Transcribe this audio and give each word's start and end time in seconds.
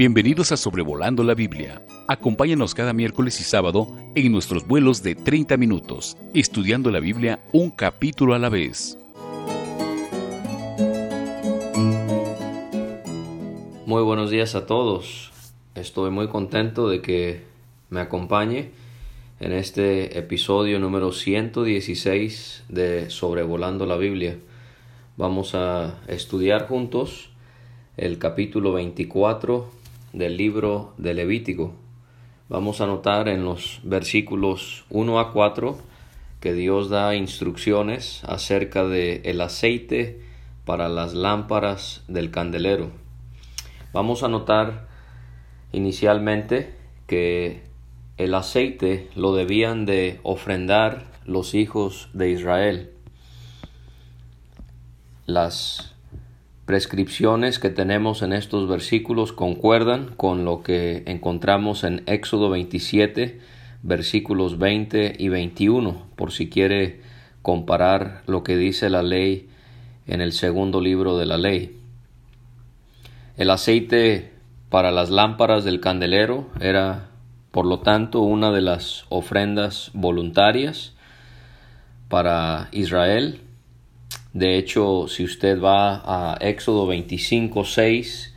Bienvenidos 0.00 0.50
a 0.50 0.56
Sobrevolando 0.56 1.22
la 1.22 1.34
Biblia. 1.34 1.82
Acompáñanos 2.08 2.74
cada 2.74 2.94
miércoles 2.94 3.38
y 3.38 3.44
sábado 3.44 3.86
en 4.14 4.32
nuestros 4.32 4.66
vuelos 4.66 5.02
de 5.02 5.14
30 5.14 5.58
minutos, 5.58 6.16
estudiando 6.32 6.90
la 6.90 7.00
Biblia 7.00 7.40
un 7.52 7.70
capítulo 7.70 8.32
a 8.32 8.38
la 8.38 8.48
vez. 8.48 8.96
Muy 13.84 14.02
buenos 14.02 14.30
días 14.30 14.54
a 14.54 14.64
todos. 14.64 15.32
Estoy 15.74 16.10
muy 16.10 16.28
contento 16.28 16.88
de 16.88 17.02
que 17.02 17.42
me 17.90 18.00
acompañe 18.00 18.70
en 19.38 19.52
este 19.52 20.18
episodio 20.18 20.78
número 20.78 21.12
116 21.12 22.64
de 22.70 23.10
Sobrevolando 23.10 23.84
la 23.84 23.98
Biblia. 23.98 24.38
Vamos 25.18 25.54
a 25.54 25.98
estudiar 26.08 26.68
juntos 26.68 27.28
el 27.98 28.16
capítulo 28.16 28.72
24 28.72 29.79
del 30.12 30.36
libro 30.36 30.94
de 30.98 31.14
Levítico. 31.14 31.74
Vamos 32.48 32.80
a 32.80 32.86
notar 32.86 33.28
en 33.28 33.44
los 33.44 33.80
versículos 33.84 34.84
1 34.90 35.20
a 35.20 35.32
4 35.32 35.78
que 36.40 36.54
Dios 36.54 36.88
da 36.88 37.14
instrucciones 37.14 38.22
acerca 38.24 38.84
de 38.84 39.20
el 39.24 39.40
aceite 39.40 40.20
para 40.64 40.88
las 40.88 41.14
lámparas 41.14 42.02
del 42.08 42.30
candelero. 42.30 42.90
Vamos 43.92 44.22
a 44.22 44.28
notar 44.28 44.88
inicialmente 45.72 46.74
que 47.06 47.62
el 48.16 48.34
aceite 48.34 49.08
lo 49.14 49.34
debían 49.34 49.86
de 49.86 50.20
ofrendar 50.22 51.06
los 51.24 51.54
hijos 51.54 52.08
de 52.12 52.30
Israel. 52.30 52.90
Las 55.26 55.94
prescripciones 56.70 57.58
que 57.58 57.68
tenemos 57.68 58.22
en 58.22 58.32
estos 58.32 58.68
versículos 58.68 59.32
concuerdan 59.32 60.14
con 60.16 60.44
lo 60.44 60.62
que 60.62 61.02
encontramos 61.06 61.82
en 61.82 62.04
Éxodo 62.06 62.48
27, 62.48 63.40
versículos 63.82 64.56
20 64.56 65.16
y 65.18 65.28
21, 65.30 66.06
por 66.14 66.30
si 66.30 66.48
quiere 66.48 67.00
comparar 67.42 68.22
lo 68.28 68.44
que 68.44 68.56
dice 68.56 68.88
la 68.88 69.02
ley 69.02 69.48
en 70.06 70.20
el 70.20 70.30
segundo 70.30 70.80
libro 70.80 71.18
de 71.18 71.26
la 71.26 71.38
ley. 71.38 71.76
El 73.36 73.50
aceite 73.50 74.30
para 74.68 74.92
las 74.92 75.10
lámparas 75.10 75.64
del 75.64 75.80
candelero 75.80 76.50
era, 76.60 77.08
por 77.50 77.66
lo 77.66 77.80
tanto, 77.80 78.20
una 78.20 78.52
de 78.52 78.60
las 78.60 79.06
ofrendas 79.08 79.90
voluntarias 79.92 80.92
para 82.08 82.68
Israel 82.70 83.40
de 84.32 84.58
hecho, 84.58 85.06
si 85.08 85.24
usted 85.24 85.60
va 85.60 86.02
a 86.04 86.36
Éxodo 86.40 86.86
25, 86.86 87.64
6 87.64 88.34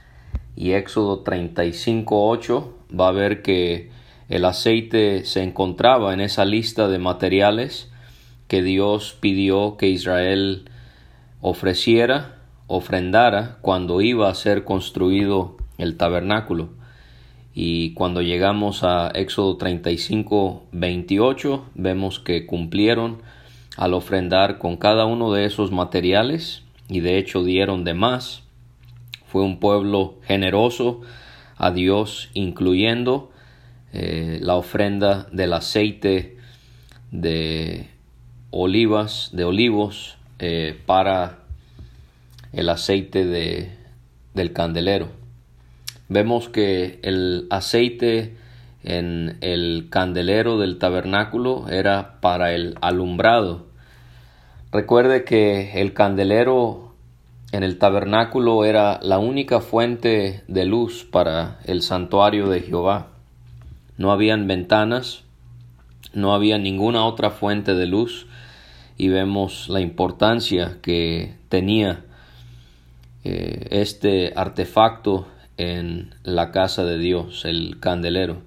y 0.55 0.71
Éxodo 0.71 1.19
35, 1.19 2.29
8, 2.29 2.73
va 2.99 3.09
a 3.09 3.11
ver 3.11 3.43
que 3.43 3.91
el 4.27 4.45
aceite 4.45 5.23
se 5.25 5.43
encontraba 5.43 6.13
en 6.13 6.19
esa 6.19 6.45
lista 6.45 6.87
de 6.87 6.97
materiales 6.97 7.91
que 8.47 8.63
Dios 8.63 9.15
pidió 9.19 9.77
que 9.77 9.89
Israel 9.89 10.69
ofreciera, 11.41 12.37
ofrendara 12.65 13.57
cuando 13.61 14.01
iba 14.01 14.29
a 14.29 14.35
ser 14.35 14.63
construido 14.63 15.57
el 15.77 15.97
tabernáculo. 15.97 16.69
Y 17.53 17.93
cuando 17.93 18.23
llegamos 18.23 18.83
a 18.83 19.11
Éxodo 19.13 19.57
35, 19.57 20.63
28, 20.71 21.65
vemos 21.75 22.19
que 22.19 22.47
cumplieron 22.47 23.21
al 23.77 23.93
ofrendar 23.93 24.59
con 24.59 24.77
cada 24.77 25.05
uno 25.05 25.31
de 25.31 25.45
esos 25.45 25.71
materiales 25.71 26.63
y 26.87 26.99
de 26.99 27.17
hecho 27.17 27.43
dieron 27.43 27.83
de 27.83 27.93
más. 27.93 28.43
Fue 29.25 29.43
un 29.43 29.59
pueblo 29.59 30.19
generoso 30.23 31.01
a 31.57 31.71
Dios, 31.71 32.29
incluyendo 32.33 33.31
eh, 33.93 34.39
la 34.41 34.55
ofrenda 34.55 35.27
del 35.31 35.53
aceite 35.53 36.37
de 37.11 37.87
olivas, 38.51 39.29
de 39.33 39.43
olivos, 39.43 40.17
eh, 40.39 40.77
para 40.85 41.39
el 42.51 42.69
aceite 42.69 43.25
de, 43.25 43.71
del 44.33 44.53
candelero. 44.53 45.09
Vemos 46.09 46.49
que 46.49 46.99
el 47.01 47.47
aceite 47.49 48.35
en 48.83 49.37
el 49.41 49.87
candelero 49.89 50.57
del 50.59 50.77
tabernáculo 50.77 51.69
era 51.69 52.19
para 52.21 52.53
el 52.53 52.75
alumbrado. 52.81 53.65
Recuerde 54.71 55.23
que 55.23 55.79
el 55.81 55.93
candelero 55.93 56.93
en 57.51 57.63
el 57.63 57.77
tabernáculo 57.77 58.65
era 58.65 58.99
la 59.03 59.19
única 59.19 59.61
fuente 59.61 60.43
de 60.47 60.65
luz 60.65 61.05
para 61.09 61.59
el 61.65 61.81
santuario 61.81 62.49
de 62.49 62.61
Jehová. 62.61 63.09
No 63.97 64.11
habían 64.11 64.47
ventanas, 64.47 65.23
no 66.13 66.33
había 66.33 66.57
ninguna 66.57 67.05
otra 67.05 67.29
fuente 67.29 67.75
de 67.75 67.85
luz 67.85 68.25
y 68.97 69.09
vemos 69.09 69.69
la 69.69 69.81
importancia 69.81 70.79
que 70.81 71.35
tenía 71.49 72.03
eh, 73.23 73.67
este 73.69 74.33
artefacto 74.35 75.27
en 75.57 76.15
la 76.23 76.51
casa 76.51 76.83
de 76.83 76.97
Dios, 76.97 77.45
el 77.45 77.79
candelero. 77.79 78.41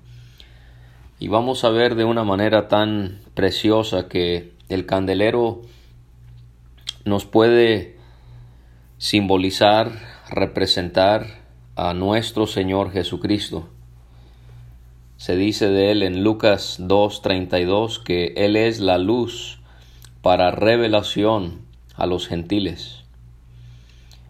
Y 1.19 1.29
vamos 1.29 1.65
a 1.65 1.71
ver 1.71 1.95
de 1.95 2.05
una 2.05 2.25
manera 2.25 2.69
tan 2.69 3.21
preciosa 3.35 4.09
que 4.09 4.53
el 4.69 4.85
candelero 4.87 5.63
nos 7.05 7.25
puede 7.25 7.97
simbolizar, 8.99 9.93
representar 10.29 11.27
a 11.75 11.95
nuestro 11.95 12.47
Señor 12.47 12.91
Jesucristo. 12.91 13.69
Se 15.17 15.37
dice 15.37 15.69
de 15.69 15.91
él 15.91 16.03
en 16.03 16.23
Lucas 16.23 16.79
2.32 16.81 18.03
que 18.03 18.35
Él 18.37 18.57
es 18.57 18.81
la 18.81 18.99
luz 18.99 19.61
para 20.21 20.51
revelación 20.51 21.63
a 21.95 22.07
los 22.07 22.29
gentiles. 22.29 23.05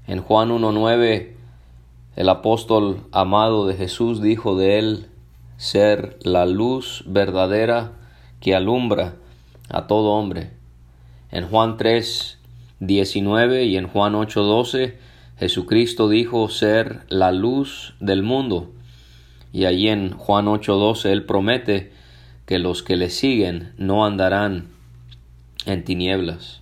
En 0.06 0.20
Juan 0.22 0.50
1.9 0.50 1.36
el 2.16 2.30
apóstol 2.30 3.02
amado 3.12 3.66
de 3.66 3.74
Jesús 3.74 4.22
dijo 4.22 4.56
de 4.56 4.78
él, 4.78 5.06
ser 5.56 6.18
la 6.22 6.46
luz 6.46 7.04
verdadera 7.06 7.92
que 8.40 8.54
alumbra 8.54 9.16
a 9.68 9.86
todo 9.86 10.10
hombre. 10.10 10.50
En 11.30 11.46
Juan 11.48 11.76
3, 11.76 12.38
19 12.80 13.64
y 13.64 13.76
en 13.76 13.88
Juan 13.88 14.14
8, 14.14 14.42
12, 14.42 14.98
Jesucristo 15.38 16.08
dijo 16.08 16.48
ser 16.48 17.00
la 17.08 17.32
luz 17.32 17.94
del 18.00 18.22
mundo. 18.22 18.72
Y 19.52 19.64
allí 19.64 19.88
en 19.88 20.10
Juan 20.10 20.48
8, 20.48 20.76
12, 20.76 21.12
Él 21.12 21.24
promete 21.24 21.92
que 22.46 22.58
los 22.58 22.82
que 22.82 22.96
le 22.96 23.10
siguen 23.10 23.72
no 23.76 24.04
andarán 24.04 24.68
en 25.64 25.84
tinieblas. 25.84 26.60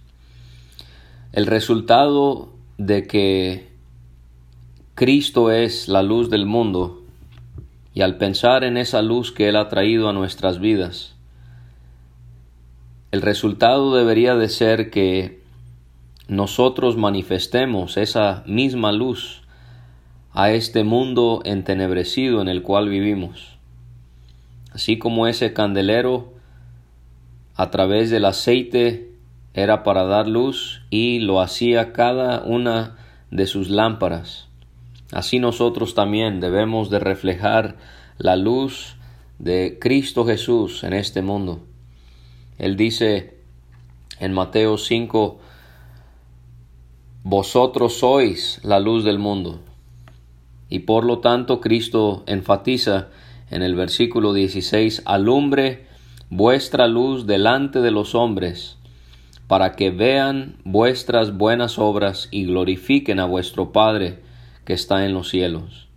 El 1.33 1.47
resultado 1.47 2.53
de 2.79 3.07
que 3.07 3.69
Cristo 4.95 5.51
es 5.51 5.89
la 5.89 6.03
luz 6.03 6.31
del 6.31 6.47
mundo 6.47 7.04
y 7.95 8.03
al 8.03 8.17
pensar 8.17 8.65
en 8.65 8.77
esa 8.77 9.01
luz 9.03 9.31
que 9.33 9.49
Él 9.49 9.57
ha 9.57 9.69
traído 9.69 10.09
a 10.09 10.13
nuestras 10.13 10.59
vidas, 10.59 11.15
el 13.13 13.23
resultado 13.23 13.95
debería 13.95 14.35
de 14.35 14.49
ser 14.49 14.91
que 14.91 15.41
nosotros 16.27 16.97
manifestemos 16.97 17.97
esa 17.97 18.43
misma 18.47 18.91
luz 18.91 19.43
a 20.33 20.51
este 20.51 20.83
mundo 20.83 21.41
entenebrecido 21.45 22.43
en 22.43 22.49
el 22.49 22.63
cual 22.63 22.89
vivimos. 22.89 23.57
Así 24.73 24.99
como 24.99 25.29
ese 25.29 25.53
candelero 25.53 26.33
a 27.55 27.71
través 27.71 28.11
del 28.11 28.25
aceite 28.25 29.13
era 29.55 29.85
para 29.85 30.03
dar 30.03 30.27
luz 30.27 30.83
y 30.91 31.21
lo 31.21 31.41
hacía 31.41 31.93
cada 31.93 32.43
una 32.43 32.97
de 33.31 33.47
sus 33.47 33.71
lámparas. 33.71 34.49
Así 35.15 35.39
nosotros 35.39 35.95
también 35.95 36.41
debemos 36.41 36.91
de 36.91 36.99
reflejar 36.99 37.77
la 38.19 38.35
luz 38.35 38.97
de 39.39 39.79
Cristo 39.81 40.27
Jesús 40.27 40.83
en 40.83 40.93
este 40.93 41.23
mundo. 41.23 41.61
Él 42.59 42.77
dice 42.77 43.39
en 44.19 44.33
Mateo 44.33 44.77
5, 44.77 45.39
Vosotros 47.23 47.95
sois 48.01 48.59
la 48.65 48.81
luz 48.81 49.05
del 49.05 49.21
mundo. 49.21 49.61
Y 50.69 50.81
por 50.81 51.05
lo 51.05 51.21
tanto 51.21 51.61
Cristo 51.61 52.25
enfatiza 52.27 53.07
en 53.53 53.63
el 53.63 53.77
versículo 53.77 54.33
16, 54.33 55.03
alumbre 55.05 55.87
vuestra 56.29 56.89
luz 56.89 57.25
delante 57.25 57.81
de 57.83 57.93
los 57.93 58.17
hombres, 58.17 58.79
para 59.47 59.77
que 59.77 59.93
vean 59.93 60.57
vuestras 60.65 61.37
buenas 61.37 61.79
obras 61.79 62.27
y 62.33 62.47
glorifiquen 62.47 63.21
a 63.21 63.27
vuestro 63.27 63.71
Padre 63.71 64.24
que 64.65 64.73
está 64.73 65.05
en 65.05 65.15
los 65.15 65.29
cielos. 65.29 65.89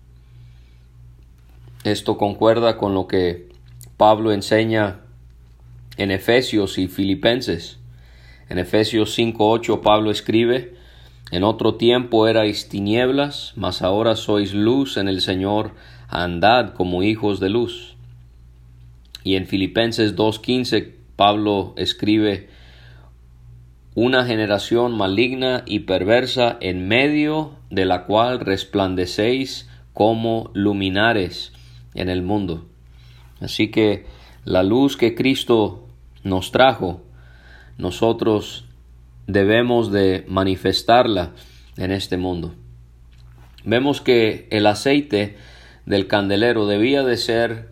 Esto 1.84 2.18
concuerda 2.18 2.78
con 2.78 2.94
lo 2.94 3.08
que 3.08 3.50
Pablo 3.98 4.32
enseña 4.32 5.00
en 5.98 6.12
Efesios 6.12 6.78
y 6.78 6.88
Filipenses. 6.88 7.80
En 8.50 8.60
Efesios 8.60 9.18
5.8 9.18 9.82
Pablo 9.82 10.12
escribe, 10.12 10.76
En 11.32 11.44
otro 11.44 11.76
tiempo 11.76 12.28
erais 12.28 12.70
tinieblas, 12.70 13.54
mas 13.56 13.82
ahora 13.82 14.16
sois 14.16 14.54
luz 14.54 14.98
en 14.98 15.08
el 15.08 15.22
Señor, 15.22 15.72
andad 16.08 16.74
como 16.74 17.04
hijos 17.04 17.40
de 17.40 17.50
luz. 17.50 17.96
Y 19.24 19.36
en 19.36 19.48
Filipenses 19.48 20.16
2.15 20.16 20.94
Pablo 21.16 21.74
escribe, 21.78 22.50
una 24.00 24.26
generación 24.26 24.96
maligna 24.96 25.64
y 25.66 25.80
perversa 25.80 26.56
en 26.62 26.88
medio 26.88 27.54
de 27.72 27.84
la 27.86 28.06
cual 28.06 28.40
resplandecéis 28.40 29.68
como 29.92 30.52
luminares 30.54 31.52
en 31.96 32.08
el 32.08 32.22
mundo. 32.22 32.68
Así 33.42 33.72
que 33.72 34.06
la 34.46 34.62
luz 34.62 34.98
que 34.98 35.16
Cristo 35.16 35.88
nos 36.24 36.52
trajo, 36.52 37.02
nosotros 37.80 38.66
debemos 39.26 39.92
de 39.92 40.26
manifestarla 40.28 41.32
en 41.76 41.92
este 41.92 42.18
mundo. 42.18 42.54
Vemos 43.66 44.00
que 44.00 44.48
el 44.52 44.68
aceite 44.68 45.38
del 45.88 46.06
candelero 46.06 46.68
debía 46.68 47.02
de 47.02 47.18
ser 47.18 47.70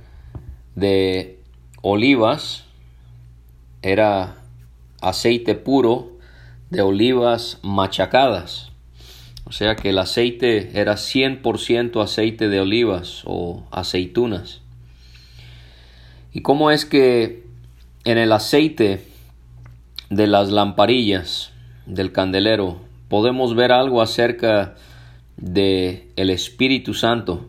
de 0.73 1.37
olivas, 1.83 2.65
era 3.83 4.37
aceite 5.01 5.53
puro 5.53 6.14
de 6.69 6.81
olivas 6.81 7.59
machacadas. 7.61 8.71
O 9.45 9.51
sea 9.51 9.75
que 9.75 9.89
el 9.89 9.99
aceite 9.99 10.71
era 10.79 10.93
100% 10.93 12.01
aceite 12.01 12.49
de 12.49 12.59
olivas 12.59 13.21
o 13.25 13.63
aceitunas. 13.71 14.61
¿Y 16.33 16.41
cómo 16.41 16.71
es 16.71 16.85
que 16.85 17.45
en 18.03 18.17
el 18.17 18.31
aceite 18.31 19.05
de 20.09 20.27
las 20.27 20.49
lamparillas 20.49 21.51
del 21.85 22.11
candelero 22.11 22.81
podemos 23.07 23.55
ver 23.55 23.71
algo 23.71 24.01
acerca 24.01 24.75
de 25.37 26.09
el 26.15 26.31
Espíritu 26.31 26.93
Santo? 26.95 27.45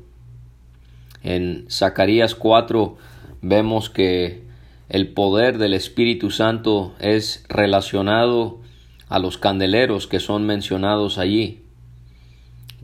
En 1.22 1.66
Zacarías 1.70 2.34
4 2.34 2.96
vemos 3.40 3.88
que 3.88 4.44
el 4.88 5.08
poder 5.08 5.58
del 5.58 5.74
Espíritu 5.74 6.30
Santo 6.30 6.94
es 7.00 7.44
relacionado 7.48 8.60
a 9.08 9.18
los 9.18 9.38
candeleros 9.38 10.06
que 10.06 10.20
son 10.20 10.46
mencionados 10.46 11.18
allí. 11.18 11.62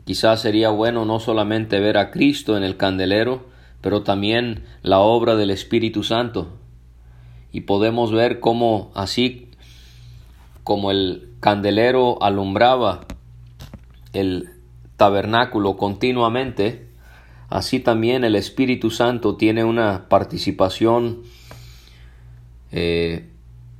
Quizás 0.05 0.41
sería 0.41 0.69
bueno 0.69 1.05
no 1.05 1.19
solamente 1.19 1.79
ver 1.79 1.97
a 1.97 2.11
Cristo 2.11 2.57
en 2.57 2.63
el 2.63 2.77
candelero, 2.77 3.45
pero 3.81 4.03
también 4.03 4.65
la 4.81 4.99
obra 4.99 5.35
del 5.35 5.49
Espíritu 5.49 6.03
Santo. 6.03 6.49
Y 7.51 7.61
podemos 7.61 8.11
ver 8.11 8.39
cómo 8.39 8.91
así 8.95 9.49
como 10.63 10.91
el 10.91 11.29
candelero 11.39 12.21
alumbraba 12.21 13.01
el 14.13 14.49
tabernáculo 14.97 15.75
continuamente, 15.75 16.87
así 17.49 17.79
también 17.79 18.23
el 18.23 18.35
Espíritu 18.35 18.89
Santo 18.89 19.35
tiene 19.35 19.63
una 19.63 20.07
participación 20.07 21.23
eh, 22.71 23.29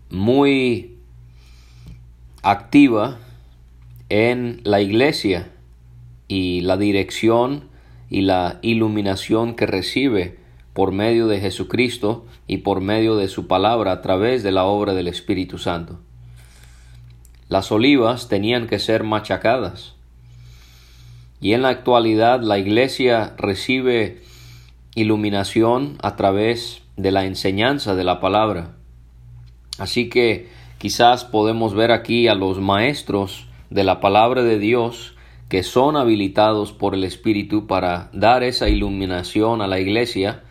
muy 0.09 0.92
activa 2.43 3.17
en 4.09 4.59
la 4.63 4.81
iglesia 4.81 5.49
y 6.27 6.61
la 6.61 6.77
dirección 6.77 7.69
y 8.09 8.21
la 8.21 8.59
iluminación 8.61 9.55
que 9.55 9.65
recibe 9.65 10.37
por 10.73 10.91
medio 10.91 11.27
de 11.27 11.39
Jesucristo 11.39 12.25
y 12.45 12.57
por 12.57 12.81
medio 12.81 13.15
de 13.15 13.27
su 13.27 13.47
palabra 13.47 13.91
a 13.93 14.01
través 14.01 14.43
de 14.43 14.51
la 14.51 14.65
obra 14.65 14.93
del 14.93 15.07
Espíritu 15.07 15.57
Santo. 15.57 15.99
Las 17.47 17.71
olivas 17.71 18.27
tenían 18.27 18.67
que 18.67 18.79
ser 18.79 19.03
machacadas. 19.03 19.95
Y 21.39 21.53
en 21.53 21.61
la 21.61 21.69
actualidad 21.69 22.41
la 22.41 22.57
iglesia 22.57 23.35
recibe 23.37 24.21
iluminación 24.95 25.97
a 26.01 26.15
través 26.15 26.81
de 26.97 27.11
la 27.11 27.25
enseñanza 27.25 27.95
de 27.95 28.03
la 28.03 28.19
palabra. 28.19 28.75
Así 29.77 30.09
que 30.09 30.49
Quizás 30.83 31.23
podemos 31.23 31.73
ver 31.73 31.93
aquí 31.93 32.27
a 32.27 32.35
los 32.35 32.59
maestros 32.59 33.47
de 33.69 33.85
la 33.85 34.01
palabra 34.01 34.43
de 34.43 34.59
Dios 34.59 35.15
que 35.47 35.63
son 35.63 35.95
habilitados 35.95 36.73
por 36.73 36.93
el 36.93 37.05
Espíritu 37.05 37.67
para 37.67 38.09
dar 38.11 38.43
esa 38.43 38.67
iluminación 38.67 39.61
a 39.61 39.67
la 39.67 39.79
iglesia, 39.79 40.43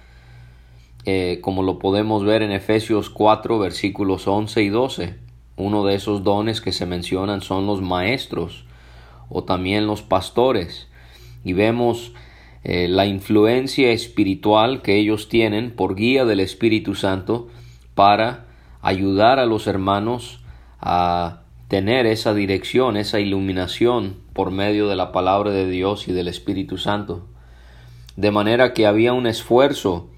eh, 1.04 1.40
como 1.42 1.62
lo 1.62 1.78
podemos 1.78 2.24
ver 2.24 2.40
en 2.40 2.50
Efesios 2.50 3.10
4 3.10 3.58
versículos 3.58 4.26
11 4.26 4.62
y 4.62 4.68
12. 4.70 5.16
Uno 5.56 5.84
de 5.84 5.96
esos 5.96 6.24
dones 6.24 6.62
que 6.62 6.72
se 6.72 6.86
mencionan 6.86 7.42
son 7.42 7.66
los 7.66 7.82
maestros 7.82 8.64
o 9.28 9.44
también 9.44 9.86
los 9.86 10.00
pastores. 10.00 10.88
Y 11.44 11.52
vemos 11.52 12.14
eh, 12.64 12.88
la 12.88 13.04
influencia 13.04 13.92
espiritual 13.92 14.80
que 14.80 14.96
ellos 14.96 15.28
tienen 15.28 15.72
por 15.72 15.94
guía 15.94 16.24
del 16.24 16.40
Espíritu 16.40 16.94
Santo 16.94 17.48
para 17.94 18.46
ayudar 18.82 19.38
a 19.38 19.46
los 19.46 19.66
hermanos 19.66 20.40
a 20.80 21.42
tener 21.68 22.04
esa 22.04 22.34
dirección, 22.34 22.96
esa 22.96 23.20
iluminación 23.20 24.16
por 24.34 24.50
medio 24.50 24.88
de 24.88 24.96
la 24.96 25.12
palabra 25.12 25.50
de 25.50 25.66
Dios 25.70 26.08
y 26.08 26.12
del 26.12 26.28
Espíritu 26.28 26.76
Santo. 26.76 27.26
De 28.16 28.30
manera 28.30 28.74
que 28.74 28.86
había 28.86 29.14
un 29.14 29.26
esfuerzo 29.26 30.10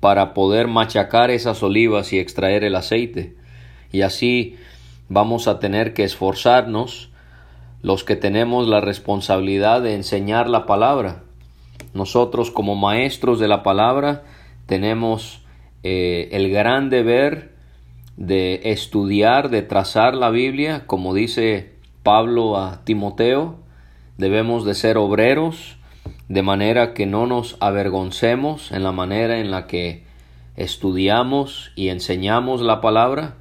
para 0.00 0.34
poder 0.34 0.66
machacar 0.66 1.30
esas 1.30 1.62
olivas 1.62 2.12
y 2.12 2.18
extraer 2.18 2.62
el 2.62 2.74
aceite. 2.74 3.36
Y 3.90 4.02
así 4.02 4.56
vamos 5.08 5.48
a 5.48 5.60
tener 5.60 5.94
que 5.94 6.04
esforzarnos 6.04 7.10
los 7.80 8.04
que 8.04 8.16
tenemos 8.16 8.66
la 8.66 8.80
responsabilidad 8.80 9.80
de 9.80 9.94
enseñar 9.94 10.48
la 10.48 10.66
palabra. 10.66 11.22
Nosotros 11.94 12.50
como 12.50 12.74
maestros 12.74 13.38
de 13.38 13.48
la 13.48 13.62
palabra 13.62 14.24
tenemos 14.66 15.43
eh, 15.84 16.30
el 16.32 16.50
gran 16.50 16.88
deber 16.88 17.52
de 18.16 18.62
estudiar, 18.64 19.50
de 19.50 19.60
trazar 19.60 20.14
la 20.14 20.30
Biblia, 20.30 20.84
como 20.86 21.12
dice 21.12 21.72
Pablo 22.02 22.56
a 22.56 22.84
Timoteo, 22.84 23.58
debemos 24.16 24.64
de 24.64 24.74
ser 24.74 24.96
obreros, 24.96 25.76
de 26.28 26.42
manera 26.42 26.94
que 26.94 27.04
no 27.04 27.26
nos 27.26 27.58
avergoncemos 27.60 28.72
en 28.72 28.82
la 28.82 28.92
manera 28.92 29.40
en 29.40 29.50
la 29.50 29.66
que 29.66 30.04
estudiamos 30.56 31.70
y 31.76 31.88
enseñamos 31.88 32.62
la 32.62 32.80
palabra. 32.80 33.34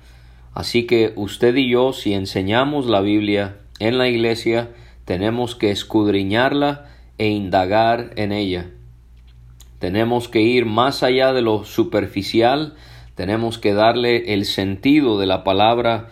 Así 0.53 0.85
que 0.85 1.13
usted 1.15 1.55
y 1.55 1.69
yo, 1.69 1.93
si 1.93 2.13
enseñamos 2.13 2.87
la 2.87 2.99
Biblia 2.99 3.57
en 3.79 3.97
la 3.97 4.09
iglesia, 4.09 4.69
tenemos 5.05 5.55
que 5.55 5.71
escudriñarla 5.71 6.89
e 7.17 7.29
indagar 7.29 8.12
en 8.17 8.33
ella. 8.33 8.69
Tenemos 9.83 10.29
que 10.29 10.39
ir 10.39 10.65
más 10.65 11.03
allá 11.03 11.33
de 11.33 11.41
lo 11.41 11.65
superficial, 11.65 12.73
tenemos 13.15 13.57
que 13.57 13.73
darle 13.73 14.33
el 14.33 14.45
sentido 14.45 15.19
de 15.19 15.25
la 15.25 15.43
palabra 15.43 16.07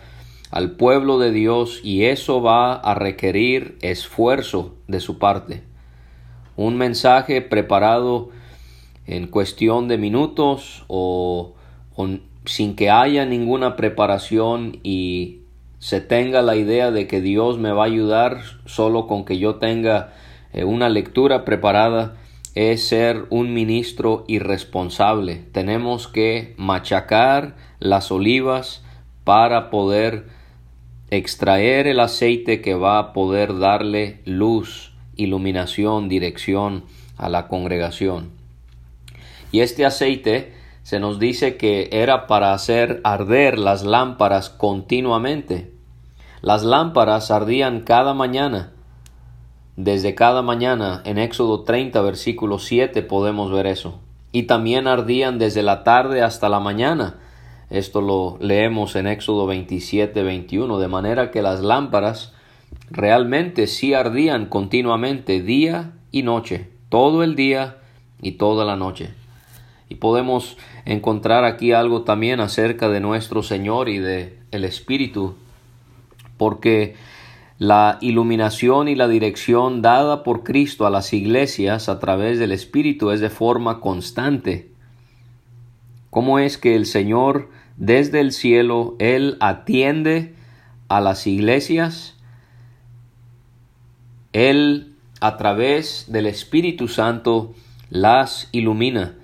al 0.50 0.72
pueblo 0.72 1.18
de 1.18 1.32
Dios 1.32 1.80
y 1.82 2.04
eso 2.04 2.42
va 2.42 2.74
a 2.74 2.94
requerir 2.94 3.78
esfuerzo 3.80 4.74
de 4.88 5.00
su 5.00 5.18
parte. 5.18 5.62
Un 6.54 6.76
mensaje 6.76 7.40
preparado 7.40 8.28
en 9.06 9.26
cuestión 9.26 9.88
de 9.88 9.96
minutos 9.96 10.84
o, 10.88 11.54
sin 12.44 12.76
que 12.76 12.90
haya 12.90 13.24
ninguna 13.24 13.74
preparación 13.76 14.80
y 14.82 15.38
se 15.78 16.02
tenga 16.02 16.42
la 16.42 16.56
idea 16.56 16.90
de 16.90 17.06
que 17.06 17.22
Dios 17.22 17.56
me 17.56 17.72
va 17.72 17.84
a 17.84 17.86
ayudar 17.86 18.42
solo 18.66 19.06
con 19.06 19.24
que 19.24 19.38
yo 19.38 19.54
tenga 19.54 20.12
eh, 20.52 20.64
una 20.64 20.90
lectura 20.90 21.46
preparada 21.46 22.18
es 22.54 22.86
ser 22.86 23.26
un 23.30 23.54
ministro 23.54 24.24
irresponsable. 24.28 25.36
Tenemos 25.52 26.08
que 26.08 26.54
machacar 26.58 27.56
las 27.78 28.12
olivas 28.12 28.84
para 29.24 29.70
poder 29.70 30.26
extraer 31.10 31.86
el 31.86 32.00
aceite 32.00 32.60
que 32.60 32.74
va 32.74 32.98
a 32.98 33.12
poder 33.12 33.58
darle 33.58 34.20
luz, 34.24 34.92
iluminación, 35.16 36.08
dirección 36.08 36.84
a 37.16 37.28
la 37.28 37.48
congregación. 37.48 38.30
Y 39.50 39.60
este 39.60 39.84
aceite 39.84 40.54
se 40.82 40.98
nos 40.98 41.18
dice 41.18 41.56
que 41.56 41.88
era 41.92 42.26
para 42.26 42.52
hacer 42.52 43.00
arder 43.04 43.58
las 43.58 43.84
lámparas 43.84 44.50
continuamente. 44.50 45.70
Las 46.40 46.64
lámparas 46.64 47.30
ardían 47.30 47.82
cada 47.82 48.14
mañana 48.14 48.72
desde 49.76 50.14
cada 50.14 50.42
mañana 50.42 51.00
en 51.04 51.18
Éxodo 51.18 51.62
30 51.62 52.00
versículo 52.02 52.58
7 52.58 53.02
podemos 53.02 53.50
ver 53.50 53.66
eso. 53.66 54.00
Y 54.30 54.44
también 54.44 54.86
ardían 54.86 55.38
desde 55.38 55.62
la 55.62 55.84
tarde 55.84 56.22
hasta 56.22 56.48
la 56.48 56.60
mañana. 56.60 57.16
Esto 57.70 58.02
lo 58.02 58.36
leemos 58.40 58.96
en 58.96 59.06
Éxodo 59.06 59.46
27 59.46 60.22
21. 60.22 60.78
De 60.78 60.88
manera 60.88 61.30
que 61.30 61.42
las 61.42 61.60
lámparas 61.62 62.32
realmente 62.90 63.66
sí 63.66 63.94
ardían 63.94 64.46
continuamente 64.46 65.42
día 65.42 65.92
y 66.10 66.22
noche. 66.22 66.68
Todo 66.88 67.22
el 67.22 67.34
día 67.34 67.78
y 68.20 68.32
toda 68.32 68.66
la 68.66 68.76
noche. 68.76 69.10
Y 69.88 69.96
podemos 69.96 70.56
encontrar 70.84 71.44
aquí 71.44 71.72
algo 71.72 72.02
también 72.02 72.40
acerca 72.40 72.88
de 72.88 73.00
nuestro 73.00 73.42
Señor 73.42 73.88
y 73.88 73.98
de 73.98 74.38
el 74.50 74.64
Espíritu. 74.64 75.34
Porque 76.36 76.94
La 77.62 77.98
iluminación 78.00 78.88
y 78.88 78.96
la 78.96 79.06
dirección 79.06 79.82
dada 79.82 80.24
por 80.24 80.42
Cristo 80.42 80.84
a 80.84 80.90
las 80.90 81.12
iglesias 81.12 81.88
a 81.88 82.00
través 82.00 82.40
del 82.40 82.50
Espíritu 82.50 83.12
es 83.12 83.20
de 83.20 83.30
forma 83.30 83.78
constante. 83.78 84.72
¿Cómo 86.10 86.40
es 86.40 86.58
que 86.58 86.74
el 86.74 86.86
Señor 86.86 87.50
desde 87.76 88.18
el 88.18 88.32
cielo, 88.32 88.96
Él 88.98 89.36
atiende 89.38 90.34
a 90.88 91.00
las 91.00 91.28
iglesias? 91.28 92.16
Él 94.32 94.96
a 95.20 95.36
través 95.36 96.06
del 96.08 96.26
Espíritu 96.26 96.88
Santo 96.88 97.54
las 97.90 98.48
ilumina. 98.50 99.14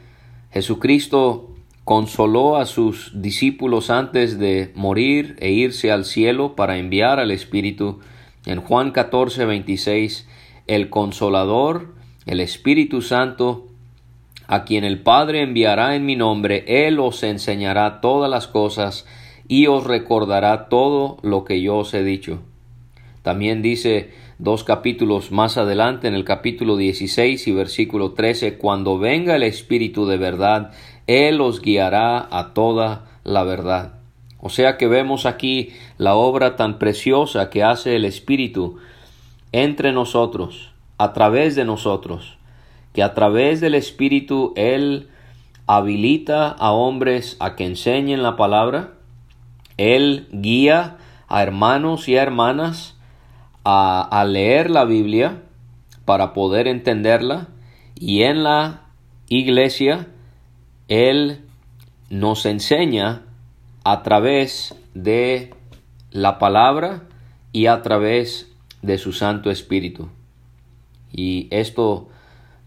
Jesucristo 0.53 1.57
consoló 1.83 2.57
a 2.57 2.67
sus 2.67 3.11
discípulos 3.21 3.91
antes 3.91 4.39
de 4.39 4.71
morir 4.77 5.35
e 5.41 5.51
irse 5.51 5.91
al 5.91 6.05
cielo 6.05 6.55
para 6.55 6.79
enviar 6.79 7.19
al 7.19 7.33
Espíritu. 7.33 7.99
En 8.49 8.63
Juan 8.63 8.93
14, 8.93 9.45
26, 9.45 10.27
el 10.69 10.89
consolador, 10.89 11.93
el 12.25 12.41
Espíritu 12.41 13.03
Santo, 13.03 13.67
a 14.47 14.65
quien 14.65 14.85
el 14.85 15.03
Padre 15.03 15.43
enviará 15.43 15.95
en 15.97 16.07
mi 16.07 16.17
nombre, 16.17 16.65
Él 16.67 16.99
os 16.99 17.23
enseñará 17.25 18.01
todas 18.01 18.31
las 18.31 18.47
cosas 18.47 19.05
y 19.49 19.67
os 19.67 19.85
recordará 19.85 20.71
todo 20.71 21.19
lo 21.21 21.45
que 21.45 21.61
yo 21.61 21.77
os 21.77 21.93
he 21.93 22.03
dicho. 22.03 22.41
También 23.21 23.61
dice 23.61 24.13
dos 24.39 24.65
capítulos 24.65 25.31
más 25.31 25.59
adelante, 25.59 26.09
en 26.09 26.15
el 26.15 26.25
capítulo 26.25 26.79
16 26.79 27.49
y 27.49 27.53
versículo 27.53 28.13
13, 28.13 28.57
cuando 28.57 28.99
venga 28.99 29.37
el 29.37 29.43
Espíritu 29.43 30.07
de 30.07 30.17
verdad, 30.17 30.73
Él 31.07 31.43
os 31.43 31.61
guiará 31.61 32.27
a 32.31 32.55
toda 32.55 33.11
la 33.25 33.45
verdad. 33.45 33.98
O 34.41 34.49
sea 34.49 34.77
que 34.77 34.87
vemos 34.87 35.27
aquí 35.27 35.73
la 35.97 36.15
obra 36.15 36.57
tan 36.57 36.79
preciosa 36.79 37.51
que 37.51 37.63
hace 37.63 37.97
el 37.97 38.05
Espíritu 38.05 38.79
entre 39.53 39.93
nosotros, 39.93 40.73
a 40.97 41.13
través 41.13 41.57
de 41.57 41.65
nosotros 41.65 42.39
que 42.99 43.03
a 43.05 43.15
través 43.15 43.61
del 43.61 43.77
Espíritu 43.77 44.53
Él 44.57 45.09
habilita 45.67 46.49
a 46.49 46.73
hombres 46.73 47.37
a 47.39 47.55
que 47.55 47.65
enseñen 47.65 48.25
la 48.25 48.35
palabra, 48.35 48.95
Él 49.77 50.27
guía 50.33 50.97
a 51.29 51.43
hermanos 51.45 52.09
y 52.09 52.17
a 52.17 52.23
hermanas 52.23 52.97
a, 53.63 54.01
a 54.03 54.25
leer 54.25 54.71
la 54.71 54.85
Biblia 54.85 55.43
para 56.05 56.33
poder 56.33 56.67
entenderla 56.67 57.47
y 57.95 58.23
en 58.23 58.43
la 58.43 58.83
iglesia 59.29 60.09
Él 60.89 61.45
nos 62.11 62.47
enseña 62.47 63.23
a 63.91 64.03
través 64.03 64.75
de 64.93 65.55
la 66.11 66.39
palabra 66.39 67.05
y 67.53 67.69
a 67.69 67.81
través 67.81 68.53
de 68.83 68.99
su 68.99 69.15
Santo 69.15 69.51
Espíritu. 69.51 70.11
Y 71.11 71.49
esto 71.51 72.11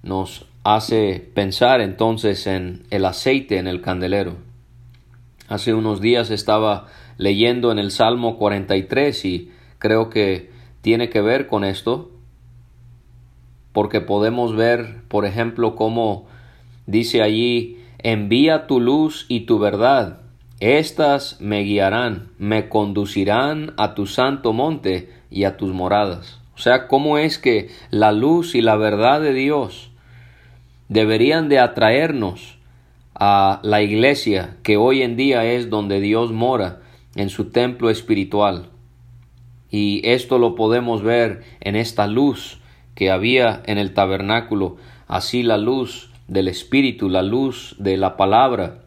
nos 0.01 0.47
hace 0.63 1.19
pensar 1.35 1.79
entonces 1.79 2.47
en 2.47 2.87
el 2.89 3.05
aceite 3.05 3.59
en 3.59 3.67
el 3.67 3.81
candelero. 3.81 4.37
Hace 5.47 5.75
unos 5.75 6.01
días 6.01 6.31
estaba 6.31 6.87
leyendo 7.19 7.71
en 7.71 7.77
el 7.77 7.91
Salmo 7.91 8.39
43 8.39 9.23
y 9.25 9.51
creo 9.77 10.09
que 10.09 10.49
tiene 10.81 11.11
que 11.11 11.21
ver 11.21 11.45
con 11.45 11.63
esto, 11.63 12.09
porque 13.73 14.01
podemos 14.01 14.55
ver, 14.55 15.03
por 15.07 15.27
ejemplo, 15.27 15.75
cómo 15.75 16.25
dice 16.87 17.21
allí, 17.21 17.77
envía 17.99 18.65
tu 18.65 18.79
luz 18.79 19.27
y 19.29 19.41
tu 19.41 19.59
verdad, 19.59 20.21
estas 20.61 21.41
me 21.41 21.63
guiarán, 21.63 22.29
me 22.37 22.69
conducirán 22.69 23.73
a 23.77 23.95
tu 23.95 24.05
santo 24.05 24.53
monte 24.53 25.09
y 25.31 25.45
a 25.45 25.57
tus 25.57 25.73
moradas. 25.73 26.39
O 26.55 26.59
sea, 26.59 26.87
cómo 26.87 27.17
es 27.17 27.39
que 27.39 27.69
la 27.89 28.11
luz 28.11 28.53
y 28.53 28.61
la 28.61 28.75
verdad 28.75 29.21
de 29.21 29.33
Dios 29.33 29.89
deberían 30.87 31.49
de 31.49 31.57
atraernos 31.57 32.59
a 33.15 33.59
la 33.63 33.81
iglesia 33.81 34.57
que 34.61 34.77
hoy 34.77 35.01
en 35.01 35.15
día 35.15 35.45
es 35.45 35.71
donde 35.71 35.99
Dios 35.99 36.31
mora 36.31 36.81
en 37.15 37.29
su 37.29 37.49
templo 37.49 37.89
espiritual. 37.89 38.69
Y 39.71 40.07
esto 40.07 40.37
lo 40.37 40.53
podemos 40.53 41.01
ver 41.01 41.43
en 41.61 41.75
esta 41.75 42.05
luz 42.05 42.59
que 42.93 43.09
había 43.09 43.63
en 43.65 43.79
el 43.79 43.95
tabernáculo, 43.95 44.77
así 45.07 45.41
la 45.41 45.57
luz 45.57 46.11
del 46.27 46.47
Espíritu, 46.47 47.09
la 47.09 47.23
luz 47.23 47.75
de 47.79 47.97
la 47.97 48.15
palabra, 48.15 48.83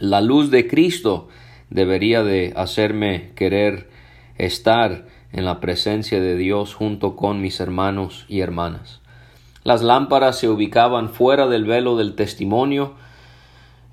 la 0.00 0.20
luz 0.20 0.50
de 0.50 0.68
Cristo 0.68 1.28
debería 1.70 2.22
de 2.22 2.52
hacerme 2.56 3.32
querer 3.34 3.90
estar 4.36 5.06
en 5.32 5.44
la 5.44 5.60
presencia 5.60 6.20
de 6.20 6.36
Dios 6.36 6.74
junto 6.74 7.16
con 7.16 7.40
mis 7.40 7.60
hermanos 7.60 8.24
y 8.28 8.40
hermanas. 8.40 9.00
Las 9.64 9.82
lámparas 9.82 10.38
se 10.38 10.48
ubicaban 10.48 11.10
fuera 11.10 11.46
del 11.46 11.64
velo 11.64 11.96
del 11.96 12.14
testimonio. 12.14 12.94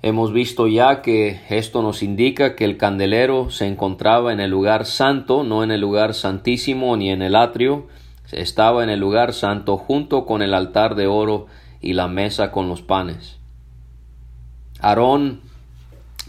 Hemos 0.00 0.32
visto 0.32 0.68
ya 0.68 1.02
que 1.02 1.40
esto 1.50 1.82
nos 1.82 2.02
indica 2.02 2.54
que 2.54 2.64
el 2.64 2.78
candelero 2.78 3.50
se 3.50 3.66
encontraba 3.66 4.32
en 4.32 4.40
el 4.40 4.50
lugar 4.50 4.86
santo, 4.86 5.44
no 5.44 5.64
en 5.64 5.70
el 5.70 5.80
lugar 5.80 6.14
santísimo 6.14 6.96
ni 6.96 7.10
en 7.10 7.20
el 7.20 7.34
atrio, 7.34 7.88
estaba 8.32 8.82
en 8.84 8.90
el 8.90 9.00
lugar 9.00 9.32
santo 9.32 9.76
junto 9.76 10.24
con 10.24 10.42
el 10.42 10.54
altar 10.54 10.94
de 10.94 11.06
oro 11.06 11.46
y 11.80 11.92
la 11.92 12.08
mesa 12.08 12.52
con 12.52 12.68
los 12.68 12.82
panes. 12.82 13.38
Aarón 14.80 15.42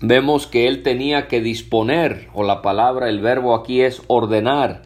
vemos 0.01 0.47
que 0.47 0.67
él 0.67 0.83
tenía 0.83 1.27
que 1.27 1.41
disponer, 1.41 2.29
o 2.33 2.43
la 2.43 2.61
palabra, 2.61 3.09
el 3.09 3.19
verbo 3.19 3.55
aquí 3.55 3.81
es 3.81 4.01
ordenar, 4.07 4.83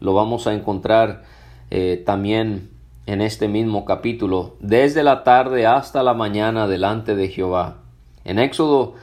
lo 0.00 0.14
vamos 0.14 0.46
a 0.46 0.54
encontrar 0.54 1.24
eh, 1.70 2.02
también 2.04 2.70
en 3.06 3.20
este 3.20 3.48
mismo 3.48 3.84
capítulo, 3.84 4.56
desde 4.60 5.02
la 5.02 5.24
tarde 5.24 5.66
hasta 5.66 6.02
la 6.02 6.14
mañana 6.14 6.66
delante 6.66 7.14
de 7.16 7.28
Jehová. 7.28 7.78
En 8.24 8.38
Éxodo 8.38 8.94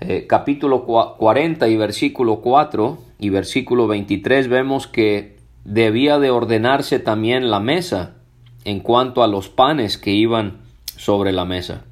eh, 0.00 0.26
capítulo 0.26 0.84
40 0.84 1.68
y 1.68 1.76
versículo 1.76 2.40
4 2.40 2.98
y 3.18 3.30
versículo 3.30 3.86
23 3.86 4.48
vemos 4.48 4.86
que 4.86 5.38
debía 5.64 6.18
de 6.18 6.30
ordenarse 6.30 6.98
también 6.98 7.50
la 7.50 7.60
mesa 7.60 8.16
en 8.64 8.80
cuanto 8.80 9.22
a 9.22 9.28
los 9.28 9.48
panes 9.48 9.98
que 9.98 10.10
iban 10.10 10.58
sobre 10.96 11.32
la 11.32 11.44
mesa. 11.44 11.84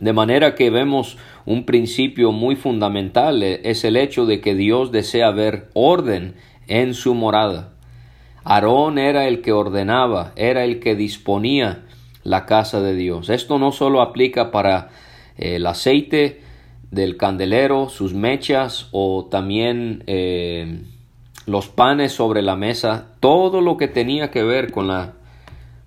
De 0.00 0.12
manera 0.12 0.54
que 0.54 0.70
vemos 0.70 1.18
un 1.44 1.64
principio 1.64 2.30
muy 2.30 2.56
fundamental, 2.56 3.42
eh, 3.42 3.60
es 3.64 3.84
el 3.84 3.96
hecho 3.96 4.26
de 4.26 4.40
que 4.40 4.54
Dios 4.54 4.92
desea 4.92 5.30
ver 5.30 5.70
orden 5.74 6.34
en 6.68 6.94
su 6.94 7.14
morada. 7.14 7.72
Aarón 8.44 8.98
era 8.98 9.26
el 9.26 9.42
que 9.42 9.52
ordenaba, 9.52 10.32
era 10.36 10.64
el 10.64 10.78
que 10.80 10.94
disponía 10.94 11.84
la 12.22 12.46
casa 12.46 12.80
de 12.80 12.94
Dios. 12.94 13.28
Esto 13.28 13.58
no 13.58 13.72
solo 13.72 14.00
aplica 14.00 14.50
para 14.50 14.90
eh, 15.36 15.56
el 15.56 15.66
aceite 15.66 16.42
del 16.90 17.16
candelero, 17.16 17.88
sus 17.88 18.14
mechas 18.14 18.88
o 18.92 19.26
también 19.30 20.04
eh, 20.06 20.82
los 21.46 21.68
panes 21.68 22.12
sobre 22.12 22.42
la 22.42 22.56
mesa, 22.56 23.08
todo 23.20 23.60
lo 23.60 23.76
que 23.76 23.88
tenía 23.88 24.30
que 24.30 24.42
ver 24.42 24.70
con 24.70 24.88
la 24.88 25.14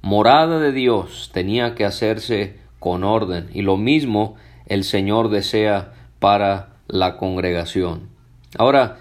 morada 0.01 0.60
de 0.60 0.72
Dios 0.72 1.30
tenía 1.34 1.75
que 1.75 1.86
hacerse 1.86 2.60
con 2.82 3.04
orden 3.04 3.48
y 3.54 3.62
lo 3.62 3.78
mismo 3.78 4.36
el 4.66 4.84
Señor 4.84 5.30
desea 5.30 5.94
para 6.18 6.74
la 6.88 7.16
congregación. 7.16 8.10
Ahora, 8.58 8.98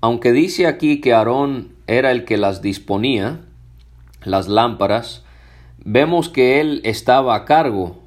aunque 0.00 0.32
dice 0.32 0.66
aquí 0.66 1.00
que 1.02 1.12
Aarón 1.12 1.74
era 1.86 2.10
el 2.10 2.24
que 2.24 2.38
las 2.38 2.62
disponía, 2.62 3.40
las 4.24 4.48
lámparas, 4.48 5.24
vemos 5.84 6.30
que 6.30 6.60
él 6.60 6.80
estaba 6.84 7.36
a 7.36 7.44
cargo 7.44 8.00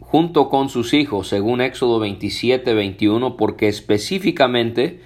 junto 0.00 0.48
con 0.48 0.68
sus 0.68 0.94
hijos, 0.94 1.28
según 1.28 1.60
Éxodo 1.60 2.00
27, 2.00 2.74
21, 2.74 3.36
porque 3.36 3.68
específicamente, 3.68 5.00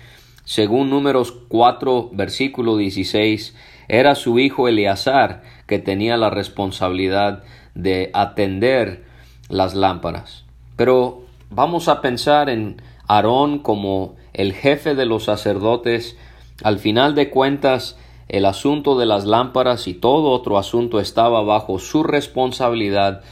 según 0.45 0.89
números 0.89 1.33
4, 1.49 2.11
versículo 2.15 2.79
16, 2.79 3.55
era 3.89 4.15
su 4.15 4.39
hijo 4.39 4.69
Eleazar 4.69 5.43
que 5.67 5.79
tenía 5.79 6.17
la 6.17 6.31
responsabilidad 6.31 7.45
de 7.75 8.11
atender 8.15 9.08
las 9.49 9.75
lámparas. 9.75 10.45
Pero 10.77 11.23
vamos 11.51 11.89
a 11.89 12.01
pensar 12.01 12.49
en 12.49 12.81
Aarón 13.07 13.59
como 13.59 14.17
el 14.33 14.53
jefe 14.53 14.95
de 14.95 15.07
los 15.07 15.25
sacerdotes 15.25 16.17
al 16.63 16.79
final 16.79 17.15
de 17.15 17.31
cuentas, 17.31 17.97
el 18.29 18.45
asunto 18.45 18.99
de 18.99 19.07
las 19.07 19.25
lámparas 19.25 19.87
y 19.87 19.95
todo 19.95 20.31
otro 20.31 20.59
asunto 20.59 21.01
estaba 21.01 21.43
bajo 21.43 21.79
su 21.79 22.03
responsabilidad 22.03 23.23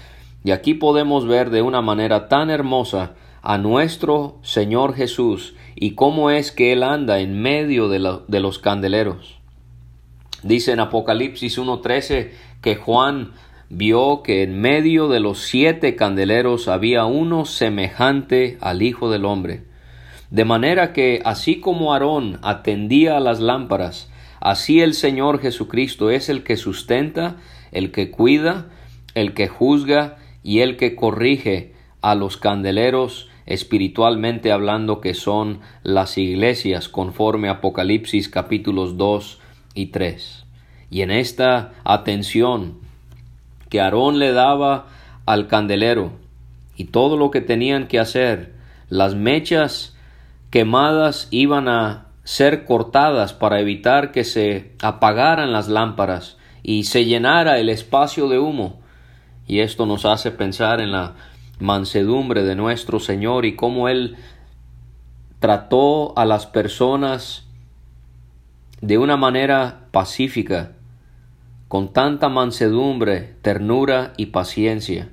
y 0.46 0.52
aquí 0.52 0.74
podemos 0.74 1.26
ver 1.26 1.50
de 1.50 1.60
una 1.60 1.82
manera 1.82 2.28
tan 2.28 2.50
hermosa 2.50 3.14
a 3.42 3.58
nuestro 3.58 4.36
Señor 4.42 4.94
Jesús 4.94 5.56
y 5.74 5.96
cómo 5.96 6.30
es 6.30 6.52
que 6.52 6.72
Él 6.72 6.84
anda 6.84 7.18
en 7.18 7.42
medio 7.42 7.88
de, 7.88 7.98
los 7.98 8.60
candeleros. 8.60 9.38
Dice 10.44 10.70
en 10.70 10.78
Apocalipsis 10.78 11.58
1.13 11.58 12.30
que 12.62 12.76
Juan 12.76 13.32
vio 13.68 14.22
que 14.22 14.42
en 14.42 14.60
medio 14.60 15.08
de 15.08 15.20
los 15.20 15.40
siete 15.40 15.96
candeleros 15.96 16.68
había 16.68 17.04
uno 17.04 17.44
semejante 17.44 18.58
al 18.60 18.82
Hijo 18.82 19.10
del 19.10 19.24
Hombre 19.24 19.64
de 20.30 20.44
manera 20.44 20.92
que 20.92 21.22
así 21.24 21.60
como 21.60 21.92
Aarón 21.92 22.40
atendía 22.42 23.16
a 23.16 23.20
las 23.20 23.38
lámparas, 23.38 24.10
Así 24.40 24.80
el 24.80 24.94
Señor 24.94 25.40
Jesucristo 25.40 26.10
es 26.10 26.28
el 26.28 26.44
que 26.44 26.56
sustenta, 26.56 27.36
el 27.72 27.90
que 27.90 28.10
cuida, 28.10 28.66
el 29.14 29.34
que 29.34 29.48
juzga 29.48 30.18
y 30.42 30.60
el 30.60 30.76
que 30.76 30.94
corrige 30.94 31.74
a 32.00 32.14
los 32.14 32.36
candeleros 32.36 33.28
espiritualmente 33.46 34.52
hablando 34.52 35.00
que 35.00 35.14
son 35.14 35.60
las 35.82 36.18
iglesias 36.18 36.88
conforme 36.88 37.48
Apocalipsis 37.48 38.28
capítulos 38.28 38.96
2 38.96 39.40
y 39.74 39.86
3. 39.86 40.46
Y 40.90 41.00
en 41.02 41.10
esta 41.10 41.72
atención 41.84 42.78
que 43.68 43.80
Aarón 43.80 44.18
le 44.18 44.32
daba 44.32 44.86
al 45.26 45.48
candelero 45.48 46.12
y 46.76 46.84
todo 46.84 47.16
lo 47.16 47.30
que 47.30 47.40
tenían 47.40 47.88
que 47.88 47.98
hacer, 47.98 48.52
las 48.88 49.14
mechas 49.14 49.96
quemadas 50.50 51.28
iban 51.30 51.68
a 51.68 52.06
ser 52.24 52.64
cortadas 52.64 53.32
para 53.32 53.60
evitar 53.60 54.12
que 54.12 54.24
se 54.24 54.72
apagaran 54.82 55.52
las 55.52 55.68
lámparas 55.68 56.36
y 56.62 56.84
se 56.84 57.04
llenara 57.04 57.58
el 57.58 57.68
espacio 57.68 58.28
de 58.28 58.38
humo. 58.38 58.80
Y 59.46 59.60
esto 59.60 59.86
nos 59.86 60.04
hace 60.04 60.32
pensar 60.32 60.80
en 60.80 60.92
la 60.92 61.14
mansedumbre 61.60 62.42
de 62.42 62.56
nuestro 62.56 63.00
Señor 63.00 63.46
y 63.46 63.54
cómo 63.54 63.88
Él 63.88 64.16
trató 65.38 66.16
a 66.18 66.24
las 66.24 66.46
personas 66.46 67.46
de 68.80 68.98
una 68.98 69.16
manera 69.16 69.86
pacífica, 69.90 70.72
con 71.68 71.92
tanta 71.92 72.28
mansedumbre, 72.28 73.34
ternura 73.42 74.12
y 74.16 74.26
paciencia. 74.26 75.10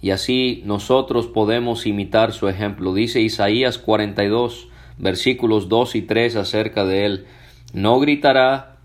Y 0.00 0.10
así 0.10 0.62
nosotros 0.64 1.26
podemos 1.26 1.86
imitar 1.86 2.32
su 2.32 2.48
ejemplo. 2.48 2.94
Dice 2.94 3.20
Isaías 3.20 3.78
42, 3.78 4.68
versículos 4.98 5.68
2 5.68 5.96
y 5.96 6.02
3 6.02 6.36
acerca 6.36 6.84
de 6.84 7.06
él. 7.06 7.26
No 7.72 7.98
gritará, 7.98 8.76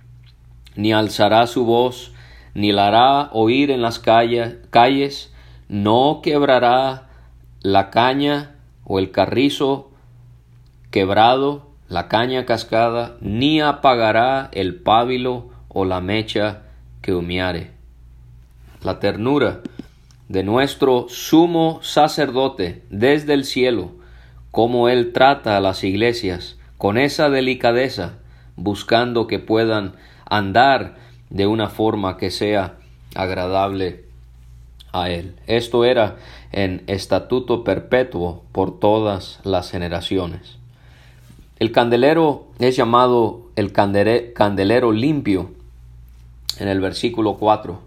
ni 0.75 0.93
alzará 0.93 1.45
su 1.47 1.65
voz, 1.65 2.13
ni 2.55 2.71
la 2.71 2.87
hará 2.87 3.29
oír 3.33 3.69
en 3.71 3.81
las 3.81 3.99
calles, 3.99 5.33
no 5.69 6.21
quebrará 6.23 7.09
la 7.61 7.91
caña 7.91 8.55
o 8.83 8.99
el 8.99 9.11
carrizo 9.11 9.91
quebrado, 10.89 11.69
la 11.87 12.07
caña 12.07 12.45
cascada, 12.45 13.17
ni 13.21 13.61
apagará 13.61 14.49
el 14.53 14.75
pábilo 14.75 15.49
o 15.69 15.85
la 15.85 16.01
mecha 16.01 16.63
que. 17.01 17.71
La 18.83 18.99
ternura 18.99 19.61
de 20.27 20.43
nuestro 20.43 21.07
sumo 21.09 21.79
sacerdote 21.81 22.83
desde 22.89 23.33
el 23.33 23.43
cielo, 23.43 23.91
como 24.51 24.89
él 24.89 25.11
trata 25.13 25.57
a 25.57 25.61
las 25.61 25.83
iglesias 25.83 26.57
con 26.77 26.97
esa 26.97 27.29
delicadeza, 27.29 28.13
buscando 28.55 29.27
que 29.27 29.39
puedan 29.39 29.93
andar 30.25 30.95
de 31.29 31.47
una 31.47 31.69
forma 31.69 32.17
que 32.17 32.31
sea 32.31 32.77
agradable 33.15 34.05
a 34.93 35.09
él. 35.09 35.35
Esto 35.47 35.85
era 35.85 36.17
en 36.51 36.83
estatuto 36.87 37.63
perpetuo 37.63 38.43
por 38.51 38.79
todas 38.79 39.39
las 39.43 39.71
generaciones. 39.71 40.57
El 41.59 41.71
candelero 41.71 42.47
es 42.59 42.75
llamado 42.75 43.51
el 43.55 43.71
candelero 43.71 44.91
limpio 44.91 45.51
en 46.59 46.67
el 46.67 46.81
versículo 46.81 47.37
4. 47.37 47.79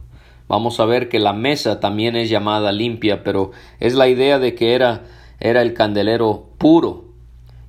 Vamos 0.49 0.78
a 0.78 0.85
ver 0.85 1.09
que 1.09 1.18
la 1.18 1.33
mesa 1.33 1.80
también 1.80 2.16
es 2.16 2.28
llamada 2.28 2.71
limpia, 2.73 3.23
pero 3.23 3.50
es 3.80 3.94
la 3.94 4.09
idea 4.09 4.38
de 4.38 4.54
que 4.54 4.75
era, 4.75 5.02
era 5.40 5.62
el 5.62 5.75
candelero 5.75 6.50
puro. 6.59 7.04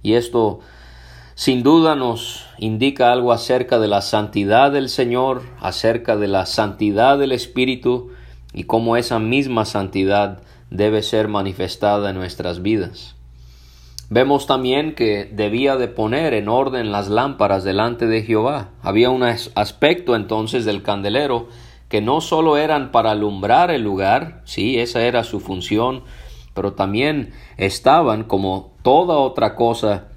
Y 0.04 0.14
esto 0.14 0.60
sin 1.36 1.64
duda 1.64 1.96
nos 1.96 2.46
indica 2.58 3.12
algo 3.12 3.32
acerca 3.32 3.80
de 3.80 3.88
la 3.88 4.02
santidad 4.02 4.72
del 4.72 4.90
Señor, 4.90 5.44
acerca 5.60 6.16
de 6.16 6.28
la 6.28 6.46
santidad 6.46 7.18
del 7.18 7.32
Espíritu 7.32 8.12
y 8.54 8.64
cómo 8.64 8.98
esa 8.98 9.19
misma 9.19 9.65
santidad 9.65 10.41
debe 10.69 11.04
ser 11.04 11.28
manifestada 11.28 12.10
en 12.10 12.15
nuestras 12.15 12.62
vidas. 12.62 13.14
Vemos 14.10 14.46
también 14.46 14.94
que 14.94 15.26
debía 15.26 15.78
de 15.78 15.88
poner 15.88 16.34
en 16.36 16.48
orden 16.48 16.91
las 16.91 17.08
lámparas 17.08 17.63
delante 17.63 18.06
de 18.06 18.22
Jehová. 18.22 18.70
Había 18.84 19.10
un 19.10 19.24
aspecto 19.24 20.15
entonces 20.15 20.63
del 20.63 20.84
candelero 20.84 21.48
que 21.89 22.02
no 22.02 22.22
solo 22.22 22.58
eran 22.58 22.91
para 22.91 23.12
alumbrar 23.12 23.72
el 23.72 23.82
lugar, 23.82 24.41
sí, 24.46 24.80
esa 24.80 25.02
era 25.02 25.24
su 25.24 25.39
función, 25.39 26.04
pero 26.54 26.74
también 26.74 27.34
estaban 27.58 28.24
como 28.24 28.76
toda 28.84 29.18
otra 29.18 29.56
cosa 29.56 30.10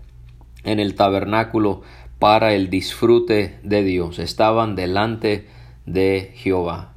en 0.64 0.81
el 0.81 0.94
tabernáculo 0.94 1.83
para 2.18 2.53
el 2.53 2.68
disfrute 2.68 3.59
de 3.62 3.83
Dios, 3.85 4.18
estaban 4.18 4.77
delante 4.77 5.48
de 5.87 6.33
Jehová. 6.37 6.92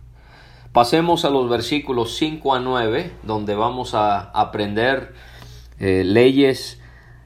Pasemos 0.73 1.25
a 1.25 1.29
los 1.29 1.49
versículos 1.49 2.15
5 2.15 2.53
a 2.53 2.59
9, 2.59 3.11
donde 3.23 3.55
vamos 3.55 3.93
a 3.93 4.19
aprender 4.19 5.13
eh, 5.79 6.03
leyes 6.05 6.80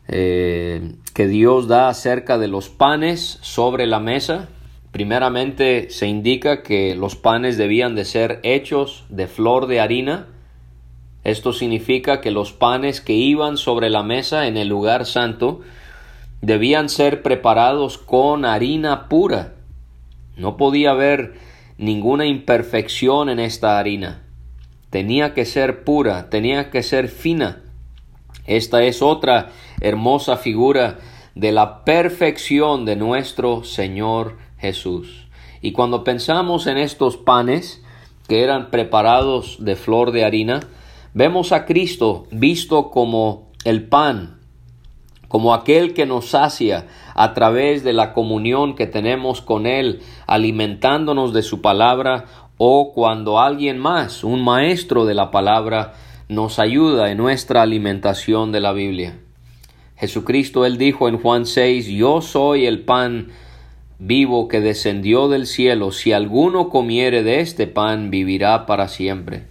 eh, 0.08 0.96
que 1.14 1.28
Dios 1.28 1.68
da 1.68 1.90
acerca 1.90 2.38
de 2.38 2.48
los 2.48 2.70
panes 2.70 3.40
sobre 3.42 3.88
la 3.88 4.00
mesa. 4.00 4.50
Primeramente 4.92 5.90
se 5.90 6.08
indica 6.08 6.62
que 6.62 6.96
los 6.96 7.16
panes 7.16 7.58
debían 7.58 7.96
de 7.96 8.06
ser 8.06 8.40
hechos 8.44 9.06
de 9.10 9.28
flor 9.28 9.68
de 9.68 9.80
harina. 9.80 10.28
Esto 11.24 11.54
significa 11.54 12.22
que 12.22 12.32
los 12.32 12.54
panes 12.54 13.02
que 13.02 13.14
iban 13.14 13.58
sobre 13.58 13.90
la 13.90 14.04
mesa 14.04 14.48
en 14.48 14.58
el 14.58 14.68
lugar 14.68 15.06
santo 15.06 15.62
debían 16.42 16.90
ser 16.90 17.24
preparados 17.24 17.98
con 17.98 18.46
harina 18.46 19.10
pura. 19.10 19.56
No 20.38 20.58
podía 20.58 20.92
haber 20.92 21.34
ninguna 21.78 22.26
imperfección 22.26 23.30
en 23.30 23.40
esta 23.40 23.80
harina. 23.80 24.22
Tenía 24.90 25.34
que 25.34 25.46
ser 25.46 25.84
pura, 25.84 26.30
tenía 26.30 26.70
que 26.70 26.84
ser 26.84 27.10
fina. 27.10 27.64
Esta 28.46 28.84
es 28.84 29.02
otra 29.02 29.52
hermosa 29.82 30.38
figura 30.38 31.00
de 31.34 31.52
la 31.52 31.84
perfección 31.84 32.86
de 32.86 32.96
nuestro 32.96 33.64
Señor 33.64 34.38
Jesús. 34.58 35.28
Y 35.62 35.72
cuando 35.72 36.04
pensamos 36.04 36.68
en 36.68 36.78
estos 36.78 37.18
panes 37.18 37.84
que 38.28 38.44
eran 38.44 38.72
preparados 38.72 39.58
de 39.60 39.76
flor 39.76 40.12
de 40.12 40.26
harina, 40.26 40.62
vemos 41.14 41.52
a 41.52 41.66
Cristo 41.66 42.28
visto 42.32 42.90
como 42.92 43.52
el 43.64 43.88
pan 43.88 44.36
como 45.36 45.54
aquel 45.54 45.94
que 45.94 46.06
nos 46.06 46.30
sacia 46.30 46.88
a 47.14 47.34
través 47.34 47.84
de 47.84 47.92
la 47.92 48.14
comunión 48.14 48.74
que 48.74 48.88
tenemos 48.88 49.42
con 49.42 49.66
Él, 49.66 50.02
alimentándonos 50.28 51.34
de 51.34 51.44
su 51.44 51.62
palabra, 51.62 52.24
o 52.58 52.94
cuando 52.94 53.40
alguien 53.40 53.78
más, 53.78 54.24
un 54.24 54.44
maestro 54.44 55.04
de 55.04 55.14
la 55.14 55.32
palabra, 55.32 55.94
nos 56.28 56.60
ayuda 56.60 57.12
en 57.12 57.18
nuestra 57.18 57.62
alimentación 57.62 58.52
de 58.52 58.60
la 58.60 58.74
Biblia. 58.74 59.18
Jesucristo, 59.96 60.66
Él 60.66 60.78
dijo 60.78 61.08
en 61.08 61.18
Juan 61.18 61.46
6, 61.46 61.88
Yo 61.88 62.22
soy 62.22 62.66
el 62.66 62.82
pan 62.82 63.28
vivo 64.00 64.48
que 64.48 64.60
descendió 64.60 65.30
del 65.30 65.46
cielo, 65.46 65.92
si 65.92 66.12
alguno 66.12 66.70
comiere 66.70 67.24
de 67.24 67.40
este 67.40 67.68
pan, 67.68 68.10
vivirá 68.10 68.66
para 68.66 68.88
siempre. 68.88 69.44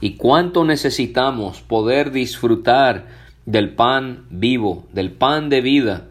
Y 0.00 0.16
cuánto 0.16 0.64
necesitamos 0.64 1.60
poder 1.60 2.10
disfrutar 2.10 3.06
del 3.46 3.70
pan 3.70 4.24
vivo, 4.30 4.86
del 4.92 5.12
pan 5.12 5.48
de 5.50 5.60
vida. 5.60 6.08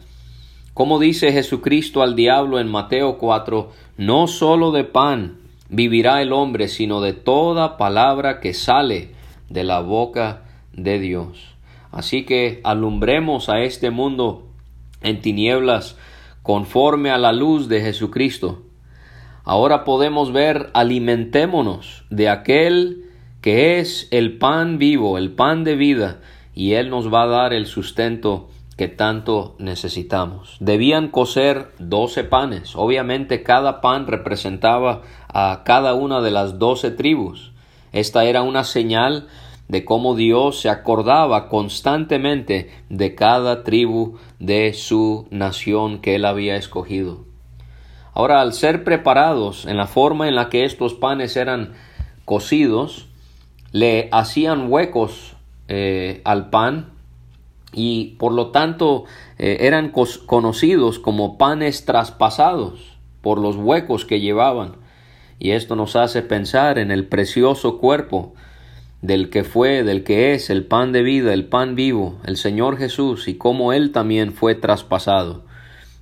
Como 0.74 1.00
dice 1.00 1.34
Jesucristo 1.34 2.02
al 2.02 2.16
diablo 2.16 2.60
en 2.60 2.70
Mateo 2.70 3.18
4, 3.18 3.72
no 3.98 4.28
sólo 4.28 4.72
de 4.72 4.86
pan 4.86 5.38
vivirá 5.68 6.22
el 6.22 6.32
hombre, 6.32 6.68
sino 6.70 7.02
de 7.02 7.14
toda 7.14 7.78
palabra 7.78 8.40
que 8.40 8.54
sale 8.54 9.10
de 9.52 9.64
la 9.64 9.80
boca 9.80 10.44
de 10.74 11.00
Dios. 11.00 11.56
Así 11.92 12.26
que 12.26 12.62
alumbremos 12.64 13.50
a 13.50 13.62
este 13.62 13.92
mundo 13.92 14.48
en 15.02 15.22
tinieblas 15.22 15.98
conforme 16.42 17.12
a 17.12 17.18
la 17.18 17.34
luz 17.34 17.68
de 17.68 17.82
Jesucristo. 17.82 18.64
Ahora 19.44 19.84
podemos 19.84 20.32
ver, 20.32 20.70
alimentémonos 20.74 22.06
de 22.10 22.30
aquel 22.30 23.06
que 23.42 23.80
es 23.80 24.08
el 24.12 24.38
pan 24.38 24.78
vivo, 24.78 25.18
el 25.18 25.32
pan 25.32 25.64
de 25.64 25.76
vida, 25.76 26.20
y 26.54 26.74
Él 26.74 26.90
nos 26.90 27.12
va 27.12 27.24
a 27.24 27.28
dar 27.28 27.54
el 27.54 27.66
sustento 27.66 28.50
que 28.78 28.88
tanto 28.88 29.56
necesitamos. 29.60 30.58
Debían 30.60 31.10
cocer 31.10 31.72
doce 31.80 32.24
panes. 32.24 32.76
Obviamente 32.76 33.44
cada 33.44 33.82
pan 33.82 34.08
representaba 34.08 35.02
a 35.28 35.62
cada 35.66 35.94
una 35.94 36.22
de 36.22 36.32
las 36.32 36.60
doce 36.60 36.92
tribus. 36.92 37.52
Esta 37.92 38.26
era 38.26 38.42
una 38.42 38.64
señal 38.64 39.28
de 39.68 39.86
cómo 39.86 40.16
Dios 40.16 40.60
se 40.60 40.70
acordaba 40.70 41.48
constantemente 41.48 42.72
de 42.90 43.16
cada 43.16 43.64
tribu 43.64 44.18
de 44.40 44.74
su 44.74 45.28
nación 45.30 46.00
que 46.00 46.16
Él 46.16 46.26
había 46.26 46.58
escogido. 46.58 47.26
Ahora, 48.14 48.42
al 48.42 48.52
ser 48.54 48.84
preparados 48.84 49.66
en 49.66 49.78
la 49.78 49.88
forma 49.88 50.28
en 50.28 50.36
la 50.36 50.50
que 50.50 50.66
estos 50.66 50.94
panes 50.94 51.38
eran 51.38 51.74
cocidos, 52.26 53.08
le 53.72 54.10
hacían 54.12 54.70
huecos 54.70 55.38
eh, 55.70 56.22
al 56.26 56.50
pan 56.50 56.92
y 57.72 58.16
por 58.20 58.34
lo 58.34 58.48
tanto 58.48 59.06
eh, 59.38 59.60
eran 59.62 59.94
conocidos 60.26 61.00
como 61.00 61.38
panes 61.38 61.86
traspasados. 61.86 62.98
por 63.22 63.38
los 63.40 63.56
huecos 63.56 64.04
que 64.04 64.20
llevaban. 64.20 64.81
Y 65.44 65.54
esto 65.54 65.76
nos 65.76 65.96
hace 65.96 66.22
pensar 66.22 66.78
en 66.78 66.92
el 66.92 67.08
precioso 67.08 67.80
cuerpo 67.80 68.36
del 69.02 69.32
que 69.32 69.44
fue, 69.44 69.84
del 69.84 70.04
que 70.04 70.36
es 70.36 70.52
el 70.52 70.66
pan 70.66 70.92
de 70.92 71.02
vida, 71.02 71.34
el 71.34 71.46
pan 71.46 71.74
vivo, 71.74 72.20
el 72.26 72.38
Señor 72.38 72.78
Jesús, 72.78 73.28
y 73.28 73.34
cómo 73.34 73.74
Él 73.74 73.92
también 73.92 74.34
fue 74.34 74.54
traspasado. 74.54 75.44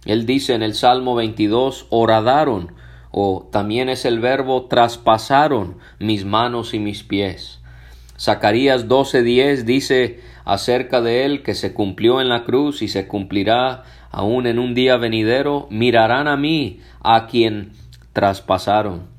Él 0.04 0.26
dice 0.26 0.56
en 0.56 0.62
el 0.62 0.74
Salmo 0.74 1.16
22, 1.16 1.88
oradaron, 1.90 2.74
o 3.12 3.48
también 3.50 3.88
es 3.88 4.04
el 4.04 4.20
verbo 4.20 4.66
traspasaron 4.66 5.78
mis 6.00 6.26
manos 6.26 6.74
y 6.74 6.80
mis 6.80 7.04
pies. 7.04 7.62
Zacarías 8.20 8.90
12:10 8.90 9.64
dice 9.64 10.20
acerca 10.44 11.00
de 11.00 11.24
él 11.24 11.44
que 11.44 11.56
se 11.56 11.74
cumplió 11.74 12.20
en 12.20 12.28
la 12.28 12.44
cruz 12.44 12.82
y 12.82 12.90
se 12.90 13.08
cumplirá 13.08 13.84
aún 14.12 14.48
en 14.48 14.60
un 14.60 14.76
día 14.76 14.98
venidero, 14.98 15.68
mirarán 15.70 16.28
a 16.28 16.36
mí, 16.36 16.82
a 17.00 17.26
quien 17.28 17.72
traspasaron. 18.12 19.19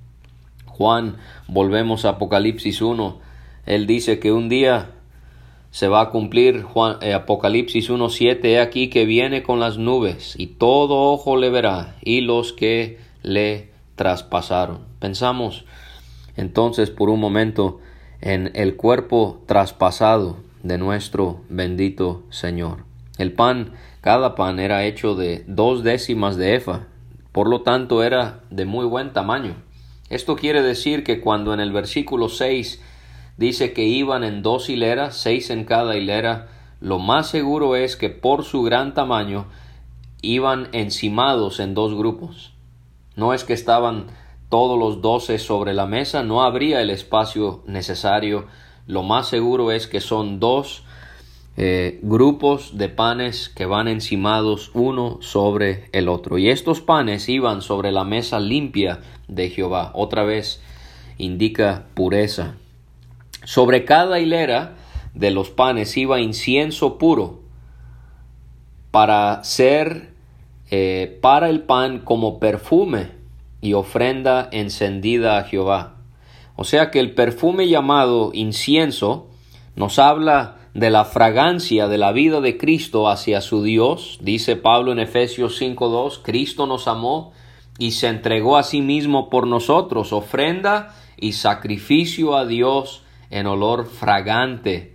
Juan, 0.80 1.16
volvemos 1.46 2.06
a 2.06 2.12
Apocalipsis 2.12 2.80
1, 2.80 3.18
él 3.66 3.86
dice 3.86 4.18
que 4.18 4.32
un 4.32 4.48
día 4.48 4.92
se 5.70 5.88
va 5.88 6.00
a 6.00 6.08
cumplir 6.08 6.62
Juan, 6.62 6.96
eh, 7.02 7.12
Apocalipsis 7.12 7.90
1.7, 7.90 8.42
he 8.46 8.60
aquí 8.60 8.88
que 8.88 9.04
viene 9.04 9.42
con 9.42 9.60
las 9.60 9.76
nubes 9.76 10.36
y 10.38 10.46
todo 10.46 11.12
ojo 11.12 11.36
le 11.36 11.50
verá 11.50 11.96
y 12.00 12.22
los 12.22 12.54
que 12.54 12.98
le 13.22 13.68
traspasaron. 13.94 14.78
Pensamos 15.00 15.66
entonces 16.34 16.88
por 16.88 17.10
un 17.10 17.20
momento 17.20 17.80
en 18.22 18.50
el 18.54 18.76
cuerpo 18.76 19.42
traspasado 19.44 20.38
de 20.62 20.78
nuestro 20.78 21.42
bendito 21.50 22.22
Señor. 22.30 22.86
El 23.18 23.34
pan, 23.34 23.74
cada 24.00 24.34
pan 24.34 24.58
era 24.58 24.86
hecho 24.86 25.14
de 25.14 25.44
dos 25.46 25.84
décimas 25.84 26.38
de 26.38 26.54
efa, 26.54 26.86
por 27.32 27.50
lo 27.50 27.60
tanto 27.60 28.02
era 28.02 28.40
de 28.48 28.64
muy 28.64 28.86
buen 28.86 29.12
tamaño. 29.12 29.56
Esto 30.10 30.34
quiere 30.34 30.62
decir 30.62 31.04
que 31.04 31.20
cuando 31.20 31.54
en 31.54 31.60
el 31.60 31.72
versículo 31.72 32.28
6 32.28 32.82
dice 33.36 33.72
que 33.72 33.84
iban 33.84 34.24
en 34.24 34.42
dos 34.42 34.68
hileras, 34.68 35.16
seis 35.16 35.50
en 35.50 35.64
cada 35.64 35.96
hilera, 35.96 36.48
lo 36.80 36.98
más 36.98 37.28
seguro 37.28 37.76
es 37.76 37.96
que 37.96 38.10
por 38.10 38.44
su 38.44 38.62
gran 38.62 38.92
tamaño 38.92 39.46
iban 40.20 40.68
encimados 40.72 41.60
en 41.60 41.74
dos 41.74 41.94
grupos. 41.94 42.52
No 43.14 43.32
es 43.32 43.44
que 43.44 43.52
estaban 43.52 44.08
todos 44.48 44.78
los 44.78 45.00
doce 45.00 45.38
sobre 45.38 45.74
la 45.74 45.86
mesa, 45.86 46.24
no 46.24 46.42
habría 46.42 46.80
el 46.82 46.90
espacio 46.90 47.62
necesario. 47.66 48.46
Lo 48.86 49.04
más 49.04 49.28
seguro 49.28 49.70
es 49.70 49.86
que 49.86 50.00
son 50.00 50.40
dos 50.40 50.82
eh, 51.56 51.98
grupos 52.02 52.78
de 52.78 52.88
panes 52.88 53.48
que 53.48 53.66
van 53.66 53.88
encimados 53.88 54.70
uno 54.74 55.18
sobre 55.20 55.88
el 55.92 56.08
otro. 56.08 56.38
Y 56.38 56.48
estos 56.48 56.80
panes 56.80 57.28
iban 57.28 57.60
sobre 57.60 57.92
la 57.92 58.04
mesa 58.04 58.40
limpia 58.40 59.00
de 59.28 59.50
Jehová. 59.50 59.90
Otra 59.94 60.22
vez 60.24 60.62
indica 61.18 61.86
pureza. 61.94 62.54
Sobre 63.44 63.84
cada 63.84 64.20
hilera 64.20 64.76
de 65.14 65.30
los 65.30 65.50
panes 65.50 65.96
iba 65.96 66.20
incienso 66.20 66.98
puro 66.98 67.40
para 68.90 69.42
ser 69.44 70.10
eh, 70.70 71.18
para 71.20 71.50
el 71.50 71.62
pan 71.62 71.98
como 71.98 72.38
perfume 72.38 73.10
y 73.60 73.74
ofrenda 73.74 74.48
encendida 74.52 75.38
a 75.38 75.44
Jehová. 75.44 75.96
O 76.54 76.64
sea 76.64 76.90
que 76.90 77.00
el 77.00 77.12
perfume 77.14 77.68
llamado 77.68 78.30
incienso 78.34 79.28
nos 79.74 79.98
habla 79.98 80.59
de 80.74 80.90
la 80.90 81.04
fragancia 81.04 81.88
de 81.88 81.98
la 81.98 82.12
vida 82.12 82.40
de 82.40 82.56
Cristo 82.56 83.08
hacia 83.08 83.40
su 83.40 83.62
Dios. 83.62 84.18
Dice 84.22 84.56
Pablo 84.56 84.92
en 84.92 85.00
Efesios 85.00 85.60
5.2, 85.60 86.20
Cristo 86.22 86.66
nos 86.66 86.86
amó 86.86 87.32
y 87.78 87.92
se 87.92 88.08
entregó 88.08 88.56
a 88.56 88.62
sí 88.62 88.80
mismo 88.82 89.30
por 89.30 89.46
nosotros, 89.46 90.12
ofrenda 90.12 90.94
y 91.16 91.32
sacrificio 91.32 92.36
a 92.36 92.46
Dios 92.46 93.02
en 93.30 93.46
olor 93.46 93.86
fragante. 93.86 94.94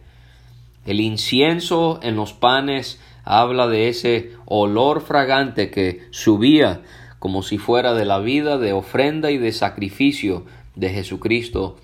El 0.85 0.99
incienso 0.99 1.99
en 2.03 2.15
los 2.15 2.33
panes 2.33 3.01
habla 3.23 3.67
de 3.67 3.89
ese 3.89 4.33
olor 4.45 5.01
fragante 5.01 5.71
que 5.71 6.01
subía 6.11 6.83
como 7.19 7.41
si 7.41 7.57
fuera 7.57 7.93
de 7.93 8.05
la 8.05 8.19
vida 8.19 8.59
de 8.59 8.71
ofrenda 8.71 9.31
y 9.31 9.39
de 9.39 9.51
sacrificio 9.51 10.45
de 10.75 10.91
Jesucristo 10.91 11.77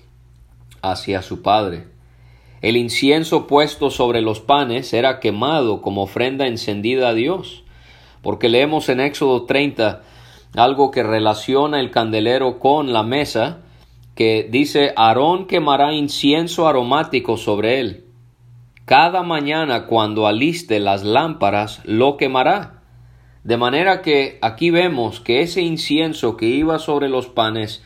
hacia 0.82 1.20
su 1.22 1.42
Padre. 1.42 1.91
El 2.62 2.76
incienso 2.76 3.48
puesto 3.48 3.90
sobre 3.90 4.22
los 4.22 4.40
panes 4.40 4.92
era 4.92 5.18
quemado 5.18 5.82
como 5.82 6.04
ofrenda 6.04 6.46
encendida 6.46 7.08
a 7.08 7.14
Dios, 7.14 7.64
porque 8.22 8.48
leemos 8.48 8.88
en 8.88 9.00
Éxodo 9.00 9.46
30 9.46 10.02
algo 10.54 10.92
que 10.92 11.02
relaciona 11.02 11.80
el 11.80 11.90
candelero 11.90 12.60
con 12.60 12.92
la 12.92 13.02
mesa, 13.02 13.62
que 14.14 14.46
dice, 14.48 14.92
Aarón 14.96 15.46
quemará 15.46 15.92
incienso 15.92 16.68
aromático 16.68 17.36
sobre 17.36 17.80
él. 17.80 18.04
Cada 18.84 19.24
mañana 19.24 19.86
cuando 19.86 20.28
aliste 20.28 20.78
las 20.78 21.02
lámparas 21.02 21.80
lo 21.84 22.16
quemará. 22.16 22.82
De 23.42 23.56
manera 23.56 24.02
que 24.02 24.38
aquí 24.40 24.70
vemos 24.70 25.18
que 25.18 25.40
ese 25.40 25.62
incienso 25.62 26.36
que 26.36 26.46
iba 26.46 26.78
sobre 26.78 27.08
los 27.08 27.26
panes, 27.26 27.82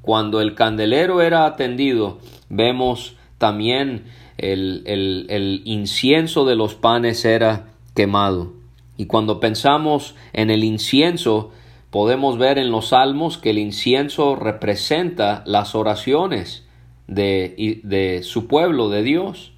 cuando 0.00 0.40
el 0.40 0.54
candelero 0.54 1.20
era 1.20 1.44
atendido, 1.44 2.20
vemos 2.48 3.16
también 3.38 4.04
el, 4.38 4.82
el, 4.86 5.26
el 5.28 5.62
incienso 5.64 6.44
de 6.44 6.56
los 6.56 6.74
panes 6.74 7.24
era 7.24 7.68
quemado. 7.94 8.52
Y 8.96 9.06
cuando 9.06 9.40
pensamos 9.40 10.14
en 10.32 10.50
el 10.50 10.64
incienso, 10.64 11.50
podemos 11.90 12.38
ver 12.38 12.58
en 12.58 12.70
los 12.70 12.88
salmos 12.88 13.38
que 13.38 13.50
el 13.50 13.58
incienso 13.58 14.36
representa 14.36 15.42
las 15.46 15.74
oraciones 15.74 16.66
de, 17.06 17.80
de, 17.82 18.22
su 18.22 18.46
pueblo, 18.46 18.88
de 18.88 19.02
Dios. 19.02 19.52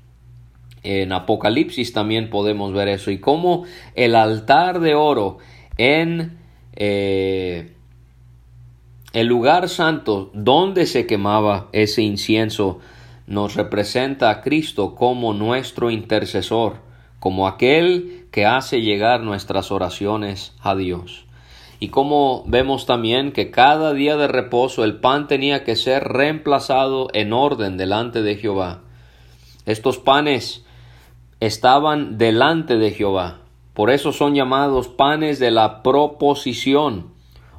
En 0.82 1.12
Apocalipsis 1.12 1.92
también 1.92 2.30
podemos 2.30 2.72
ver 2.72 2.88
eso. 2.88 3.10
Y 3.10 3.18
cómo 3.18 3.64
el 3.94 4.14
altar 4.14 4.80
de 4.80 4.94
oro 4.94 5.38
en 5.76 6.38
eh, 6.74 7.72
el 9.12 9.26
lugar 9.26 9.68
santo 9.68 10.30
donde 10.34 10.86
se 10.86 11.06
quemaba 11.06 11.68
ese 11.72 12.02
incienso 12.02 12.80
nos 13.26 13.54
representa 13.54 14.30
a 14.30 14.40
Cristo 14.42 14.94
como 14.94 15.32
nuestro 15.32 15.90
intercesor, 15.90 16.78
como 17.18 17.46
aquel 17.48 18.26
que 18.30 18.46
hace 18.46 18.82
llegar 18.82 19.20
nuestras 19.20 19.70
oraciones 19.70 20.54
a 20.60 20.74
Dios 20.74 21.26
y 21.78 21.88
como 21.88 22.44
vemos 22.46 22.86
también 22.86 23.32
que 23.32 23.50
cada 23.50 23.92
día 23.92 24.16
de 24.16 24.28
reposo 24.28 24.84
el 24.84 24.96
pan 24.96 25.26
tenía 25.26 25.64
que 25.64 25.76
ser 25.76 26.04
reemplazado 26.04 27.08
en 27.12 27.32
orden 27.32 27.76
delante 27.76 28.22
de 28.22 28.36
Jehová. 28.36 28.80
Estos 29.66 29.98
panes 29.98 30.64
estaban 31.40 32.16
delante 32.16 32.76
de 32.76 32.92
Jehová, 32.92 33.40
por 33.74 33.90
eso 33.90 34.12
son 34.12 34.34
llamados 34.34 34.88
panes 34.88 35.38
de 35.38 35.50
la 35.50 35.82
proposición, 35.82 37.08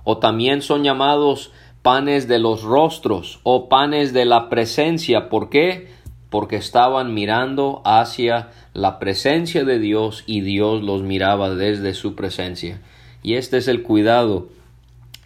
o 0.03 0.17
también 0.17 0.61
son 0.61 0.83
llamados 0.83 1.51
panes 1.87 2.27
de 2.27 2.37
los 2.37 2.63
rostros 2.63 3.39
o 3.43 3.69
panes 3.69 4.11
de 4.11 4.25
la 4.25 4.49
presencia. 4.49 5.29
¿Por 5.29 5.49
qué? 5.49 5.87
Porque 6.29 6.57
estaban 6.57 7.13
mirando 7.13 7.81
hacia 7.85 8.49
la 8.73 8.99
presencia 8.99 9.63
de 9.63 9.79
Dios 9.79 10.25
y 10.27 10.41
Dios 10.41 10.83
los 10.83 11.03
miraba 11.03 11.55
desde 11.55 11.93
su 11.93 12.13
presencia. 12.13 12.81
Y 13.23 13.35
este 13.35 13.55
es 13.55 13.69
el 13.69 13.83
cuidado 13.83 14.49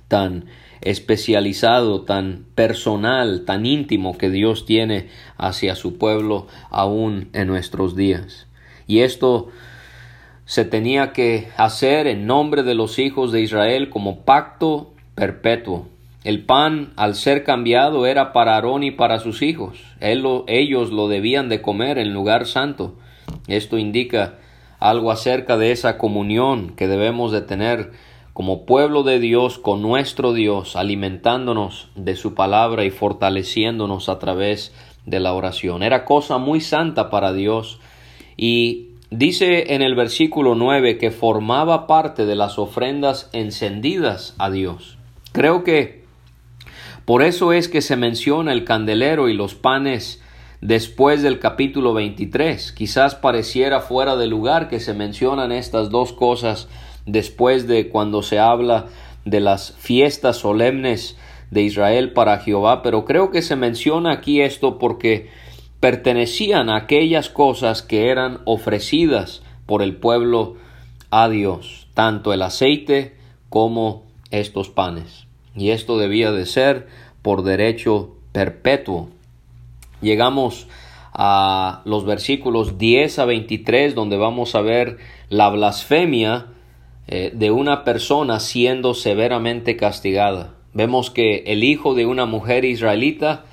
tan 0.08 0.46
especializado, 0.82 2.04
tan 2.04 2.46
personal, 2.54 3.44
tan 3.44 3.66
íntimo 3.66 4.16
que 4.20 4.30
Dios 4.30 4.68
tiene 4.68 5.08
hacia 5.38 5.76
su 5.76 5.98
pueblo 5.98 6.46
aún 6.70 7.30
en 7.34 7.48
nuestros 7.48 7.96
días. 7.96 8.46
Y 8.86 9.00
esto 9.00 9.50
se 10.46 10.64
tenía 10.64 11.12
que 11.12 11.48
hacer 11.58 12.06
en 12.06 12.28
nombre 12.28 12.62
de 12.62 12.76
los 12.76 13.00
hijos 13.00 13.32
de 13.32 13.42
Israel 13.42 13.90
como 13.90 14.20
pacto 14.26 14.94
perpetuo. 15.16 15.88
El 16.24 16.46
pan, 16.46 16.94
al 16.98 17.16
ser 17.16 17.44
cambiado, 17.44 18.06
era 18.06 18.32
para 18.32 18.54
Aarón 18.54 18.84
y 18.84 18.92
para 18.92 19.20
sus 19.20 19.42
hijos. 19.42 19.80
ellos 20.00 20.92
lo 20.92 21.08
debían 21.08 21.50
de 21.50 21.62
comer 21.62 21.98
en 21.98 22.14
lugar 22.14 22.46
santo. 22.46 22.96
Esto 23.48 23.80
indica 23.80 24.36
algo 24.80 25.12
acerca 25.12 25.58
de 25.58 25.72
esa 25.72 25.98
comunión 25.98 26.74
que 26.76 26.88
debemos 26.88 27.32
de 27.32 27.42
tener 27.42 27.92
como 28.34 28.66
pueblo 28.66 29.04
de 29.04 29.20
Dios 29.20 29.58
con 29.58 29.82
nuestro 29.82 30.34
Dios, 30.34 30.76
alimentándonos 30.76 31.90
de 31.96 32.16
su 32.16 32.34
palabra 32.34 32.86
y 32.86 32.92
fortaleciéndonos 32.92 34.08
a 34.08 34.20
través 34.20 34.74
de 35.06 35.20
la 35.20 35.34
oración. 35.34 35.84
Era 35.84 36.06
cosa 36.06 36.38
muy 36.38 36.62
santa 36.62 37.10
para 37.10 37.34
Dios 37.34 37.80
y 38.38 38.90
dice 39.10 39.74
en 39.74 39.82
el 39.82 39.96
versículo 39.96 40.56
9 40.56 40.98
que 40.98 41.12
formaba 41.12 41.88
parte 41.88 42.26
de 42.26 42.36
las 42.36 42.58
ofrendas 42.58 43.30
encendidas 43.34 44.36
a 44.38 44.50
Dios. 44.50 44.98
Creo 45.34 45.64
que 45.64 46.01
por 47.06 47.24
eso 47.24 47.54
es 47.54 47.68
que 47.68 47.82
se 47.82 47.96
menciona 47.96 48.52
el 48.52 48.64
candelero 48.64 49.30
y 49.30 49.34
los 49.34 49.56
panes 49.56 50.22
después 50.62 51.24
del 51.24 51.40
capítulo 51.40 51.94
23. 51.94 52.72
Quizás 52.72 53.16
pareciera 53.16 53.82
fuera 53.82 54.16
de 54.16 54.28
lugar 54.28 54.70
que 54.70 54.80
se 54.80 54.94
mencionan 54.94 55.52
estas 55.52 55.90
dos 55.90 56.14
cosas 56.14 56.70
después 57.06 57.68
de 57.68 57.90
cuando 57.90 58.22
se 58.22 58.40
habla 58.40 58.86
de 59.26 59.40
las 59.40 59.74
fiestas 59.74 60.38
solemnes 60.38 61.18
de 61.50 61.64
Israel 61.64 62.14
para 62.14 62.40
Jehová, 62.40 62.82
pero 62.82 63.06
creo 63.06 63.32
que 63.32 63.42
se 63.42 63.56
menciona 63.56 64.12
aquí 64.12 64.42
esto 64.42 64.78
porque 64.78 65.30
pertenecían 65.80 66.70
a 66.70 66.78
aquellas 66.78 67.30
cosas 67.30 67.82
que 67.82 68.10
eran 68.10 68.40
ofrecidas 68.46 69.42
por 69.66 69.82
el 69.82 69.96
pueblo 69.96 70.56
a 71.10 71.28
Dios, 71.28 71.88
tanto 71.94 72.34
el 72.34 72.42
aceite 72.42 73.18
como 73.50 74.06
estos 74.30 74.70
panes. 74.70 75.28
Y 75.56 75.72
esto 75.72 75.98
debía 75.98 76.32
de 76.32 76.46
ser 76.46 76.88
por 77.22 77.44
derecho 77.44 78.16
perpetuo. 78.32 79.10
Llegamos 80.02 80.68
a 81.14 81.82
los 81.86 82.06
versículos 82.06 82.78
10 82.78 83.20
a 83.20 83.26
23 83.26 83.96
donde 83.96 84.18
vamos 84.18 84.56
a 84.56 84.62
ver 84.62 84.98
la 85.30 85.50
blasfemia 85.50 86.48
eh, 87.08 87.32
de 87.34 87.52
una 87.52 87.84
persona 87.84 88.40
siendo 88.40 88.94
severamente 88.94 89.76
castigada. 89.76 90.54
Vemos 90.74 91.12
que 91.12 91.44
el 91.48 91.64
hijo 91.64 91.94
de 91.94 92.06
una 92.06 92.26
mujer 92.26 92.64
israelita 92.64 93.44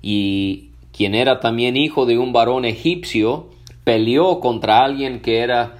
y 0.00 0.70
quien 0.92 1.14
era 1.14 1.40
también 1.40 1.76
hijo 1.76 2.06
de 2.06 2.18
un 2.18 2.32
varón 2.32 2.64
egipcio 2.64 3.48
peleó 3.82 4.38
contra 4.38 4.84
alguien 4.84 5.20
que 5.20 5.40
era 5.40 5.78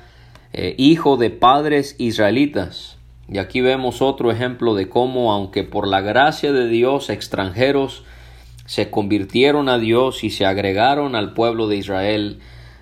eh, 0.53 0.75
hijo 0.77 1.17
de 1.17 1.31
padres 1.31 1.95
israelitas. 1.99 2.98
Y 3.31 3.39
aquí 3.39 3.61
vemos 3.61 4.01
otro 4.01 4.31
ejemplo 4.31 4.75
de 4.75 4.89
cómo, 4.89 5.33
aunque 5.33 5.65
por 5.65 5.87
la 5.87 6.01
gracia 6.01 6.53
de 6.53 6.69
Dios 6.69 7.11
extranjeros 7.11 8.05
se 8.65 8.91
convirtieron 8.91 9.69
a 9.69 9.79
Dios 9.79 10.25
y 10.25 10.31
se 10.31 10.47
agregaron 10.47 11.15
al 11.15 11.35
pueblo 11.35 11.69
de 11.69 11.77
Israel, 11.77 12.41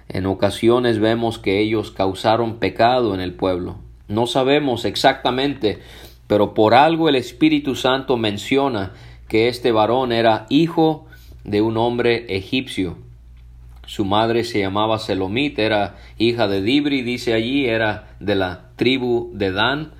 en 0.09 0.27
ocasiones 0.27 1.01
vemos 1.01 1.39
que 1.39 1.61
ellos 1.61 1.91
causaron 1.91 2.59
pecado 2.59 3.15
en 3.15 3.21
el 3.21 3.35
pueblo. 3.35 3.77
No 4.09 4.27
sabemos 4.27 4.85
exactamente, 4.85 5.81
pero 6.27 6.55
por 6.55 6.75
algo 6.75 7.09
el 7.09 7.17
Espíritu 7.17 7.75
Santo 7.75 8.17
menciona 8.17 8.93
que 9.29 9.49
este 9.49 9.73
varón 9.73 10.13
era 10.13 10.47
hijo 10.49 11.07
de 11.45 11.61
un 11.61 11.77
hombre 11.77 12.27
egipcio. 12.29 12.99
Su 13.87 14.05
madre 14.05 14.45
se 14.45 14.61
llamaba 14.61 14.99
Selomit, 14.99 15.59
era 15.59 15.97
hija 16.19 16.49
de 16.49 16.63
Dibri, 16.63 17.03
dice 17.03 17.35
allí, 17.35 17.67
era 17.67 18.17
de 18.21 18.35
la 18.35 18.71
tribu 18.77 19.31
de 19.35 19.53
Dan. 19.53 19.93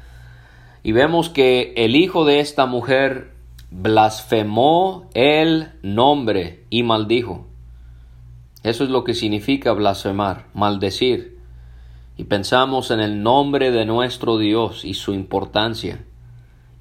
Y 0.87 0.93
vemos 0.93 1.31
que 1.31 1.75
el 1.77 1.97
hijo 1.97 2.25
de 2.25 2.39
esta 2.39 2.65
mujer 2.67 3.33
blasfemó 3.73 5.11
el 5.15 5.73
nombre 5.83 6.63
y 6.71 6.85
maldijo. 6.85 7.45
Eso 8.63 8.85
es 8.85 8.91
lo 8.91 9.03
que 9.03 9.15
significa 9.15 9.73
blasfemar, 9.73 10.47
maldecir 10.55 11.41
y 12.17 12.23
pensamos 12.23 12.93
en 12.93 13.01
el 13.01 13.25
nombre 13.25 13.73
de 13.73 13.85
nuestro 13.85 14.39
Dios 14.39 14.85
y 14.85 14.95
su 14.95 15.13
importancia 15.13 16.05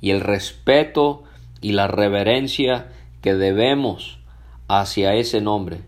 y 0.02 0.12
el 0.12 0.22
respeto 0.22 1.24
y 1.60 1.72
la 1.72 1.88
reverencia 1.88 2.92
que 3.24 3.34
debemos 3.34 4.20
hacia 4.68 5.16
ese 5.16 5.42
nombre. 5.42 5.80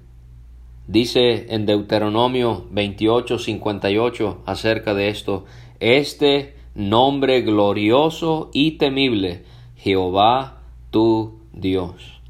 Dice 0.88 1.54
en 1.54 1.68
Deuteronomio 1.68 2.66
28:58 2.72 4.38
acerca 4.48 4.96
de 4.96 5.10
esto, 5.10 5.46
este 5.80 6.57
nombre 6.78 7.42
glorioso 7.42 8.52
y 8.54 8.74
temible, 8.78 9.44
Jehová 9.76 10.62
tu 10.92 11.40
Dios. 11.52 12.22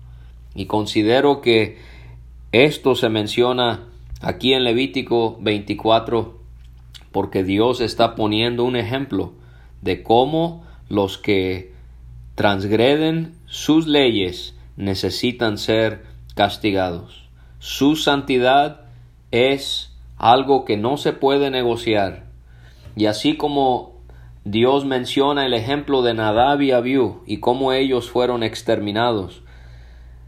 Y 0.56 0.66
considero 0.66 1.42
que 1.42 1.78
esto 2.54 2.96
se 2.96 3.10
menciona 3.10 3.90
aquí 4.22 4.54
en 4.54 4.64
Levítico 4.64 5.38
24 5.42 6.40
porque 7.12 7.44
Dios 7.44 7.82
está 7.82 8.16
poniendo 8.16 8.64
un 8.64 8.78
ejemplo 8.78 9.34
de 9.82 10.02
cómo 10.02 10.64
los 10.88 11.18
que 11.18 11.74
transgreden 12.36 13.36
sus 13.48 13.86
leyes 13.86 14.56
necesitan 14.78 15.58
ser 15.58 16.06
castigados. 16.36 17.28
Su 17.60 17.98
santidad 17.98 18.86
es 19.32 19.94
algo 20.16 20.64
que 20.64 20.78
no 20.78 20.96
se 20.96 21.12
puede 21.12 21.52
negociar. 21.52 22.28
Y 22.96 23.08
así 23.08 23.36
como 23.36 23.97
Dios 24.50 24.86
menciona 24.86 25.46
el 25.46 25.54
ejemplo 25.54 26.02
de 26.04 26.14
Nadab 26.14 26.62
y 26.62 26.72
Abiú 26.72 27.22
y 27.26 27.42
cómo 27.42 27.74
ellos 27.74 28.10
fueron 28.10 28.44
exterminados, 28.44 29.44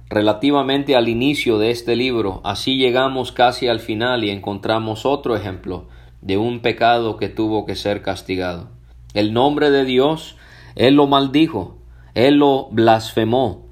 relativamente 0.10 0.98
al 0.98 1.08
inicio 1.08 1.58
de 1.58 1.72
este 1.72 1.96
libro, 1.96 2.42
así 2.44 2.76
llegamos 2.76 3.32
casi 3.32 3.70
al 3.70 3.80
final 3.80 4.26
y 4.26 4.30
encontramos 4.30 5.06
otro 5.06 5.38
ejemplo 5.38 5.88
de 6.20 6.38
un 6.38 6.60
pecado 6.60 7.16
que 7.16 7.30
tuvo 7.30 7.66
que 7.66 7.78
ser 7.78 8.02
castigado. 8.02 8.68
El 9.14 9.32
nombre 9.32 9.72
de 9.72 9.86
Dios, 9.86 10.36
Él 10.76 10.96
lo 10.96 11.08
maldijo, 11.08 11.78
Él 12.14 12.40
lo 12.40 12.68
blasfemó. 12.72 13.68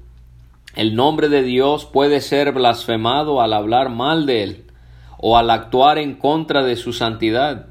El 0.74 0.94
nombre 0.94 1.28
de 1.28 1.42
Dios 1.42 1.84
puede 1.84 2.22
ser 2.22 2.52
blasfemado 2.52 3.42
al 3.42 3.52
hablar 3.52 3.90
mal 3.90 4.24
de 4.24 4.44
Él, 4.44 4.64
o 5.18 5.36
al 5.36 5.50
actuar 5.50 5.98
en 5.98 6.14
contra 6.14 6.64
de 6.64 6.76
su 6.76 6.94
santidad, 6.94 7.66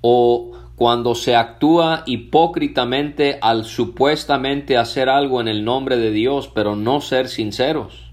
o 0.00 0.50
cuando 0.80 1.14
se 1.14 1.36
actúa 1.36 2.04
hipócritamente 2.06 3.38
al 3.42 3.66
supuestamente 3.66 4.78
hacer 4.78 5.10
algo 5.10 5.42
en 5.42 5.46
el 5.46 5.62
nombre 5.62 5.98
de 5.98 6.10
Dios, 6.10 6.50
pero 6.54 6.74
no 6.74 7.02
ser 7.02 7.28
sinceros. 7.28 8.10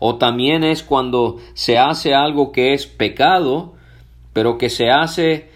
O 0.00 0.16
también 0.16 0.64
es 0.64 0.82
cuando 0.82 1.36
se 1.54 1.78
hace 1.78 2.12
algo 2.12 2.50
que 2.50 2.74
es 2.74 2.88
pecado, 2.88 3.74
pero 4.32 4.58
que 4.58 4.68
se 4.68 4.90
hace 4.90 5.50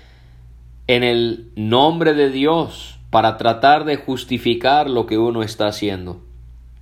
en 0.87 1.03
el 1.03 1.51
nombre 1.57 2.15
de 2.15 2.31
Dios 2.31 3.01
para 3.11 3.39
tratar 3.39 3.85
de 3.85 3.97
justificar 3.97 4.89
lo 4.89 5.07
que 5.07 5.19
uno 5.19 5.43
está 5.43 5.67
haciendo. 5.67 6.21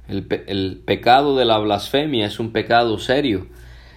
El, 0.09 0.83
pecado 0.85 1.37
de 1.37 1.47
la 1.47 1.57
blasfemia 1.57 2.27
es 2.27 2.39
un 2.39 2.53
pecado 2.53 2.99
serio 2.99 3.47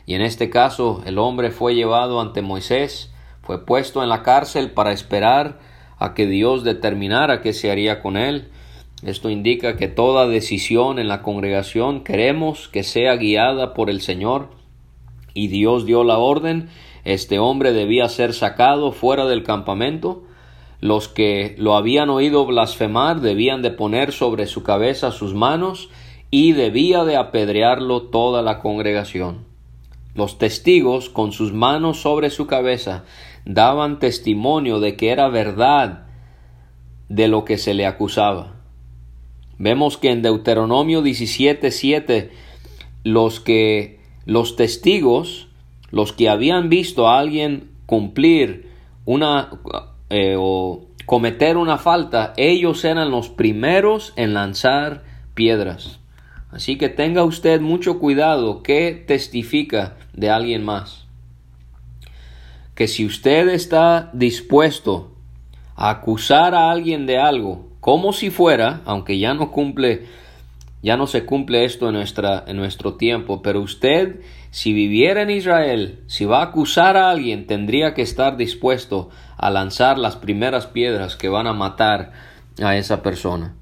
y 0.06 0.14
en 0.14 0.22
este 0.22 0.50
caso 0.50 1.04
el 1.06 1.18
hombre 1.18 1.52
fue 1.52 1.76
llevado 1.76 2.22
ante 2.22 2.42
Moisés, 2.42 3.12
fue 3.48 3.66
puesto 3.66 4.04
en 4.04 4.10
la 4.10 4.22
cárcel 4.22 4.70
para 4.70 4.92
esperar 4.92 5.58
a 5.98 6.14
que 6.14 6.28
Dios 6.28 6.64
determinara 6.64 7.42
qué 7.42 7.54
se 7.54 7.72
haría 7.72 8.04
con 8.04 8.16
él. 8.16 8.50
Esto 9.02 9.32
indica 9.32 9.76
que 9.76 9.88
toda 9.88 10.28
decisión 10.28 11.00
en 11.00 11.08
la 11.08 11.24
congregación 11.24 12.04
queremos 12.04 12.68
que 12.68 12.84
sea 12.84 13.16
guiada 13.16 13.74
por 13.74 13.90
el 13.90 14.02
Señor 14.02 14.50
y 15.34 15.48
Dios 15.48 15.88
dio 15.88 16.04
la 16.04 16.20
orden 16.20 16.70
este 17.08 17.40
hombre 17.40 17.72
debía 17.72 18.10
ser 18.10 18.34
sacado 18.34 18.92
fuera 18.92 19.26
del 19.28 19.44
campamento. 19.44 20.24
Los 20.82 21.08
que 21.08 21.56
lo 21.58 21.78
habían 21.78 22.10
oído 22.10 22.46
blasfemar 22.46 23.22
debían 23.22 23.62
de 23.62 23.72
poner 23.72 24.12
sobre 24.12 24.46
su 24.46 24.62
cabeza 24.62 25.14
sus 25.14 25.34
manos 25.34 25.90
y 26.32 26.52
debía 26.52 27.06
de 27.06 27.16
apedrearlo 27.16 28.02
toda 28.02 28.42
la 28.42 28.60
congregación. 28.60 29.46
Los 30.16 30.38
testigos, 30.38 31.08
con 31.08 31.32
sus 31.32 31.54
manos 31.54 32.02
sobre 32.02 32.30
su 32.30 32.46
cabeza, 32.46 33.06
daban 33.48 34.00
testimonio 34.00 34.80
de 34.80 34.96
que 34.96 35.10
era 35.10 35.30
verdad 35.30 36.06
de 37.10 37.28
lo 37.28 37.46
que 37.46 37.58
se 37.58 37.74
le 37.74 37.86
acusaba. 37.86 38.56
Vemos 39.58 39.98
que 39.98 40.12
en 40.12 40.22
Deuteronomio 40.22 41.02
17:7 41.02 42.30
los 43.04 43.40
que 43.40 44.00
los 44.26 44.58
testigos 44.58 45.48
los 45.90 46.12
que 46.12 46.30
habían 46.30 46.68
visto 46.70 47.08
a 47.08 47.18
alguien 47.18 47.70
cumplir 47.86 48.70
una 49.06 49.50
eh, 50.10 50.36
o 50.38 50.86
cometer 51.06 51.56
una 51.56 51.78
falta, 51.78 52.34
ellos 52.36 52.84
eran 52.84 53.10
los 53.12 53.30
primeros 53.30 54.12
en 54.18 54.34
lanzar 54.34 55.04
piedras. 55.34 56.00
Así 56.52 56.78
que 56.78 56.90
tenga 56.90 57.24
usted 57.24 57.62
mucho 57.62 58.00
cuidado 58.00 58.62
que 58.64 58.92
testifica 59.08 59.96
de 60.14 60.30
alguien 60.30 60.66
más. 60.66 61.07
Que 62.78 62.88
si 62.88 63.06
usted 63.06 63.50
está 63.50 64.10
dispuesto 64.14 65.12
a 65.76 65.90
acusar 65.90 66.56
a 66.56 66.72
alguien 66.72 67.06
de 67.08 67.18
algo, 67.18 67.68
como 67.82 68.14
si 68.14 68.30
fuera, 68.30 68.82
aunque 68.86 69.18
ya 69.18 69.34
no 69.34 69.52
cumple, 69.52 70.06
ya 70.82 70.96
no 70.96 71.08
se 71.08 71.26
cumple 71.26 71.66
esto 71.66 71.88
en, 71.90 71.96
nuestra, 71.96 72.46
en 72.48 72.56
nuestro 72.56 72.94
tiempo, 72.94 73.42
pero 73.42 73.62
usted 73.62 74.22
si 74.52 74.74
viviera 74.74 75.24
en 75.24 75.30
Israel, 75.30 76.00
si 76.08 76.26
va 76.26 76.40
a 76.40 76.46
acusar 76.46 76.98
a 76.98 77.10
alguien, 77.10 77.48
tendría 77.48 77.94
que 77.94 78.02
estar 78.02 78.38
dispuesto 78.38 79.10
a 79.38 79.50
lanzar 79.50 79.98
las 79.98 80.16
primeras 80.16 80.68
piedras 80.68 81.16
que 81.16 81.30
van 81.30 81.48
a 81.48 81.54
matar 81.54 82.12
a 82.62 82.78
esa 82.78 83.02
persona. 83.04 83.56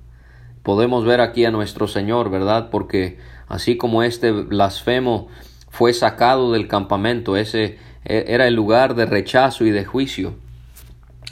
Podemos 0.62 1.06
ver 1.06 1.21
aquí 1.21 1.45
a 1.45 1.51
nuestro 1.51 1.88
Señor, 1.88 2.30
¿verdad? 2.30 2.69
Porque 2.69 3.17
así 3.47 3.78
como 3.78 4.04
este 4.04 4.32
blasfemo 4.32 5.28
fue 5.69 5.93
sacado 5.93 6.51
del 6.51 6.67
campamento, 6.67 7.38
ese 7.38 7.78
era 8.05 8.47
el 8.47 8.53
lugar 8.53 8.95
de 8.95 9.05
rechazo 9.05 9.65
y 9.65 9.71
de 9.71 9.85
juicio. 9.85 10.35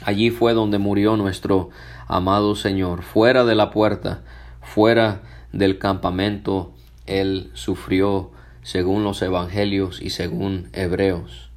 Allí 0.04 0.30
fue 0.30 0.52
donde 0.52 0.78
murió 0.78 1.16
nuestro 1.16 1.70
amado 2.08 2.56
Señor, 2.56 3.02
fuera 3.02 3.44
de 3.44 3.54
la 3.54 3.70
puerta, 3.70 4.22
fuera 4.60 5.22
del 5.52 5.78
campamento, 5.78 6.74
Él 7.06 7.50
sufrió 7.54 8.30
según 8.62 9.04
los 9.04 9.22
evangelios 9.22 10.02
y 10.02 10.10
según 10.10 10.68
Hebreos. 10.72 11.50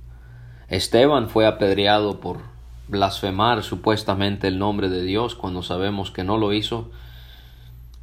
Esteban 0.70 1.30
fue 1.30 1.48
apedreado 1.48 2.20
por 2.20 2.40
blasfemar 2.88 3.64
supuestamente 3.64 4.48
el 4.48 4.60
nombre 4.60 4.90
de 4.90 5.04
Dios 5.04 5.36
cuando 5.36 5.64
sabemos 5.64 6.12
que 6.12 6.24
no 6.24 6.38
lo 6.38 6.54
hizo. 6.54 6.90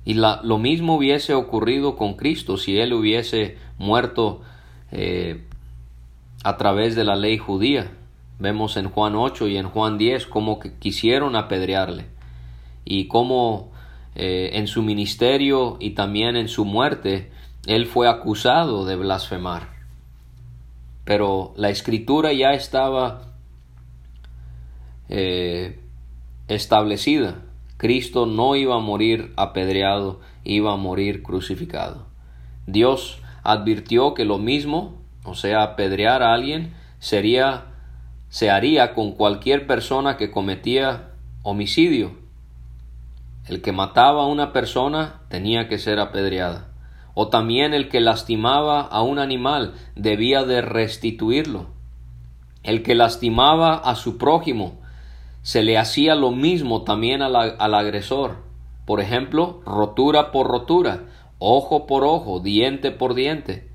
Y 0.04 0.14
lo 0.14 0.58
mismo 0.58 0.96
hubiese 0.96 1.34
ocurrido 1.34 1.96
con 1.96 2.14
Cristo 2.14 2.56
si 2.56 2.78
Él 2.78 2.92
hubiese 2.92 3.56
muerto 3.78 4.42
eh, 4.92 5.44
a 6.44 6.56
través 6.56 6.94
de 6.94 7.04
la 7.04 7.16
ley 7.16 7.38
judía. 7.38 7.90
Vemos 8.38 8.76
en 8.76 8.90
Juan 8.90 9.16
8 9.16 9.48
y 9.48 9.56
en 9.56 9.68
Juan 9.68 9.98
10 9.98 10.26
cómo 10.26 10.60
quisieron 10.60 11.34
apedrearle 11.34 12.06
y 12.84 13.08
cómo 13.08 13.72
eh, 14.14 14.50
en 14.52 14.68
su 14.68 14.82
ministerio 14.82 15.78
y 15.80 15.90
también 15.90 16.36
en 16.36 16.48
su 16.48 16.64
muerte 16.64 17.32
él 17.66 17.86
fue 17.86 18.08
acusado 18.08 18.84
de 18.84 18.96
blasfemar. 18.96 19.70
Pero 21.04 21.54
la 21.56 21.70
escritura 21.70 22.32
ya 22.32 22.52
estaba 22.52 23.32
eh, 25.08 25.80
establecida. 26.48 27.42
Cristo 27.78 28.26
no 28.26 28.54
iba 28.54 28.76
a 28.76 28.80
morir 28.80 29.32
apedreado, 29.36 30.20
iba 30.44 30.72
a 30.72 30.76
morir 30.76 31.22
crucificado. 31.22 32.06
Dios 32.66 33.20
advirtió 33.42 34.14
que 34.14 34.24
lo 34.24 34.38
mismo, 34.38 35.03
o 35.24 35.34
sea, 35.34 35.62
apedrear 35.62 36.22
a 36.22 36.32
alguien, 36.34 36.74
sería 36.98 37.74
se 38.34 38.50
haría 38.50 38.94
con 38.94 39.12
cualquier 39.12 39.68
persona 39.68 40.16
que 40.16 40.32
cometía 40.32 41.12
homicidio. 41.44 42.16
El 43.46 43.62
que 43.62 43.70
mataba 43.70 44.24
a 44.24 44.26
una 44.26 44.52
persona 44.52 45.20
tenía 45.28 45.68
que 45.68 45.78
ser 45.78 46.00
apedreada. 46.00 46.66
O 47.14 47.28
también 47.28 47.74
el 47.74 47.88
que 47.88 48.00
lastimaba 48.00 48.80
a 48.80 49.02
un 49.02 49.20
animal 49.20 49.74
debía 49.94 50.42
de 50.42 50.62
restituirlo. 50.62 51.66
El 52.64 52.82
que 52.82 52.96
lastimaba 52.96 53.74
a 53.74 53.94
su 53.94 54.18
prójimo 54.18 54.80
se 55.42 55.62
le 55.62 55.78
hacía 55.78 56.16
lo 56.16 56.32
mismo 56.32 56.82
también 56.82 57.22
al, 57.22 57.36
al 57.36 57.74
agresor. 57.74 58.38
Por 58.84 59.00
ejemplo, 59.00 59.60
rotura 59.64 60.32
por 60.32 60.48
rotura, 60.48 61.04
ojo 61.38 61.86
por 61.86 62.02
ojo, 62.02 62.40
diente 62.40 62.90
por 62.90 63.14
diente. 63.14 63.68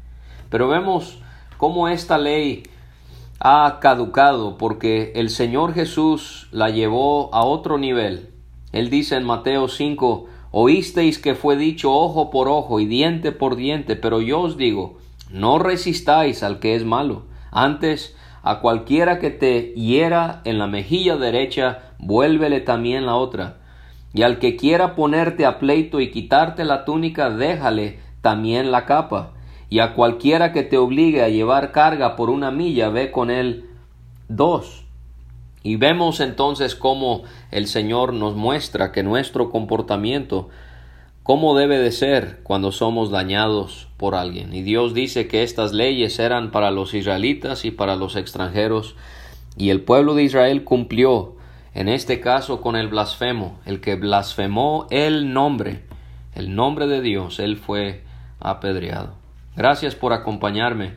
Pero 0.49 0.67
vemos 0.67 1.19
cómo 1.59 1.89
esta 1.89 2.17
ley 2.17 2.63
ha 3.41 3.79
caducado 3.81 4.57
porque 4.57 5.11
el 5.15 5.29
Señor 5.29 5.73
Jesús 5.73 6.47
la 6.53 6.69
llevó 6.69 7.35
a 7.35 7.43
otro 7.43 7.77
nivel. 7.77 8.29
Él 8.71 8.89
dice 8.89 9.17
en 9.17 9.25
Mateo 9.25 9.67
5, 9.67 10.27
oísteis 10.51 11.19
que 11.19 11.35
fue 11.35 11.57
dicho 11.57 11.93
ojo 11.93 12.31
por 12.31 12.47
ojo 12.47 12.79
y 12.79 12.85
diente 12.85 13.33
por 13.33 13.57
diente, 13.57 13.97
pero 13.97 14.21
yo 14.21 14.39
os 14.39 14.55
digo, 14.55 14.99
no 15.31 15.59
resistáis 15.59 16.43
al 16.43 16.59
que 16.59 16.75
es 16.75 16.85
malo, 16.85 17.23
antes 17.51 18.15
a 18.41 18.61
cualquiera 18.61 19.19
que 19.19 19.29
te 19.29 19.73
hiera 19.73 20.39
en 20.45 20.59
la 20.59 20.67
mejilla 20.67 21.17
derecha, 21.17 21.91
vuélvele 21.99 22.61
también 22.61 23.05
la 23.05 23.15
otra. 23.15 23.57
Y 24.13 24.21
al 24.21 24.39
que 24.39 24.55
quiera 24.55 24.95
ponerte 24.95 25.45
a 25.45 25.59
pleito 25.59 25.99
y 25.99 26.09
quitarte 26.09 26.63
la 26.63 26.85
túnica, 26.85 27.29
déjale 27.29 27.99
también 28.21 28.71
la 28.71 28.85
capa 28.85 29.33
y 29.69 29.79
a 29.79 29.93
cualquiera 29.93 30.51
que 30.51 30.63
te 30.63 30.77
obligue 30.77 31.23
a 31.23 31.29
llevar 31.29 31.71
carga 31.71 32.15
por 32.15 32.29
una 32.29 32.51
milla, 32.51 32.89
ve 32.89 33.11
con 33.11 33.29
él 33.29 33.69
dos. 34.27 34.85
Y 35.61 35.75
vemos 35.75 36.19
entonces 36.21 36.75
cómo 36.75 37.23
el 37.51 37.67
Señor 37.67 38.13
nos 38.13 38.35
muestra 38.35 38.91
que 38.91 39.03
nuestro 39.03 39.51
comportamiento, 39.51 40.49
cómo 41.21 41.55
debe 41.55 41.77
de 41.77 41.91
ser 41.91 42.39
cuando 42.43 42.71
somos 42.71 43.11
dañados 43.11 43.87
por 43.97 44.15
alguien. 44.15 44.53
Y 44.53 44.61
Dios 44.63 44.93
dice 44.93 45.27
que 45.27 45.43
estas 45.43 45.73
leyes 45.73 46.17
eran 46.17 46.51
para 46.51 46.71
los 46.71 46.93
israelitas 46.93 47.65
y 47.65 47.71
para 47.71 47.95
los 47.95 48.15
extranjeros, 48.15 48.95
y 49.57 49.69
el 49.69 49.81
pueblo 49.81 50.15
de 50.15 50.23
Israel 50.23 50.63
cumplió, 50.63 51.35
en 51.75 51.89
este 51.89 52.19
caso 52.21 52.61
con 52.61 52.75
el 52.75 52.87
blasfemo, 52.87 53.59
el 53.65 53.81
que 53.81 53.95
blasfemó 53.95 54.87
el 54.89 55.33
nombre, 55.33 55.83
el 56.33 56.55
nombre 56.55 56.87
de 56.87 57.01
Dios, 57.01 57.39
él 57.39 57.57
fue 57.57 58.03
apedreado. 58.39 59.18
Gracias 59.55 59.95
por 59.95 60.13
acompañarme 60.13 60.93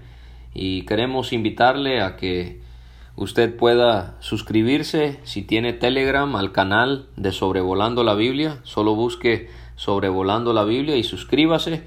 y 0.55 0.83
queremos 0.83 1.33
invitarle 1.33 2.03
a 2.03 2.17
que 2.17 2.61
usted 3.17 3.57
pueda 3.57 4.17
suscribirse 4.21 5.19
si 5.25 5.43
tiene 5.43 5.73
Telegram 5.73 6.35
al 6.37 6.53
canal 6.53 7.09
de 7.17 7.33
Sobrevolando 7.33 8.05
la 8.05 8.15
Biblia. 8.15 8.61
Solo 8.63 8.95
busque 8.95 9.49
Sobrevolando 9.77 10.53
la 10.53 10.65
Biblia 10.65 10.97
y 10.97 11.03
suscríbase 11.03 11.83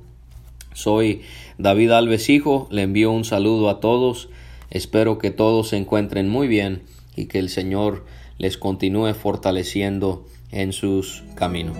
Soy 0.72 1.20
David 1.58 1.90
Alves 1.90 2.30
Hijo, 2.30 2.68
le 2.70 2.80
envío 2.82 3.12
un 3.12 3.24
saludo 3.24 3.68
a 3.68 3.80
todos, 3.80 4.30
espero 4.70 5.18
que 5.18 5.30
todos 5.30 5.68
se 5.68 5.76
encuentren 5.76 6.30
muy 6.30 6.48
bien 6.48 6.84
y 7.14 7.26
que 7.26 7.38
el 7.38 7.50
Señor 7.50 8.06
les 8.38 8.56
continúe 8.56 9.12
fortaleciendo 9.12 10.24
en 10.50 10.72
sus 10.72 11.22
caminos. 11.34 11.76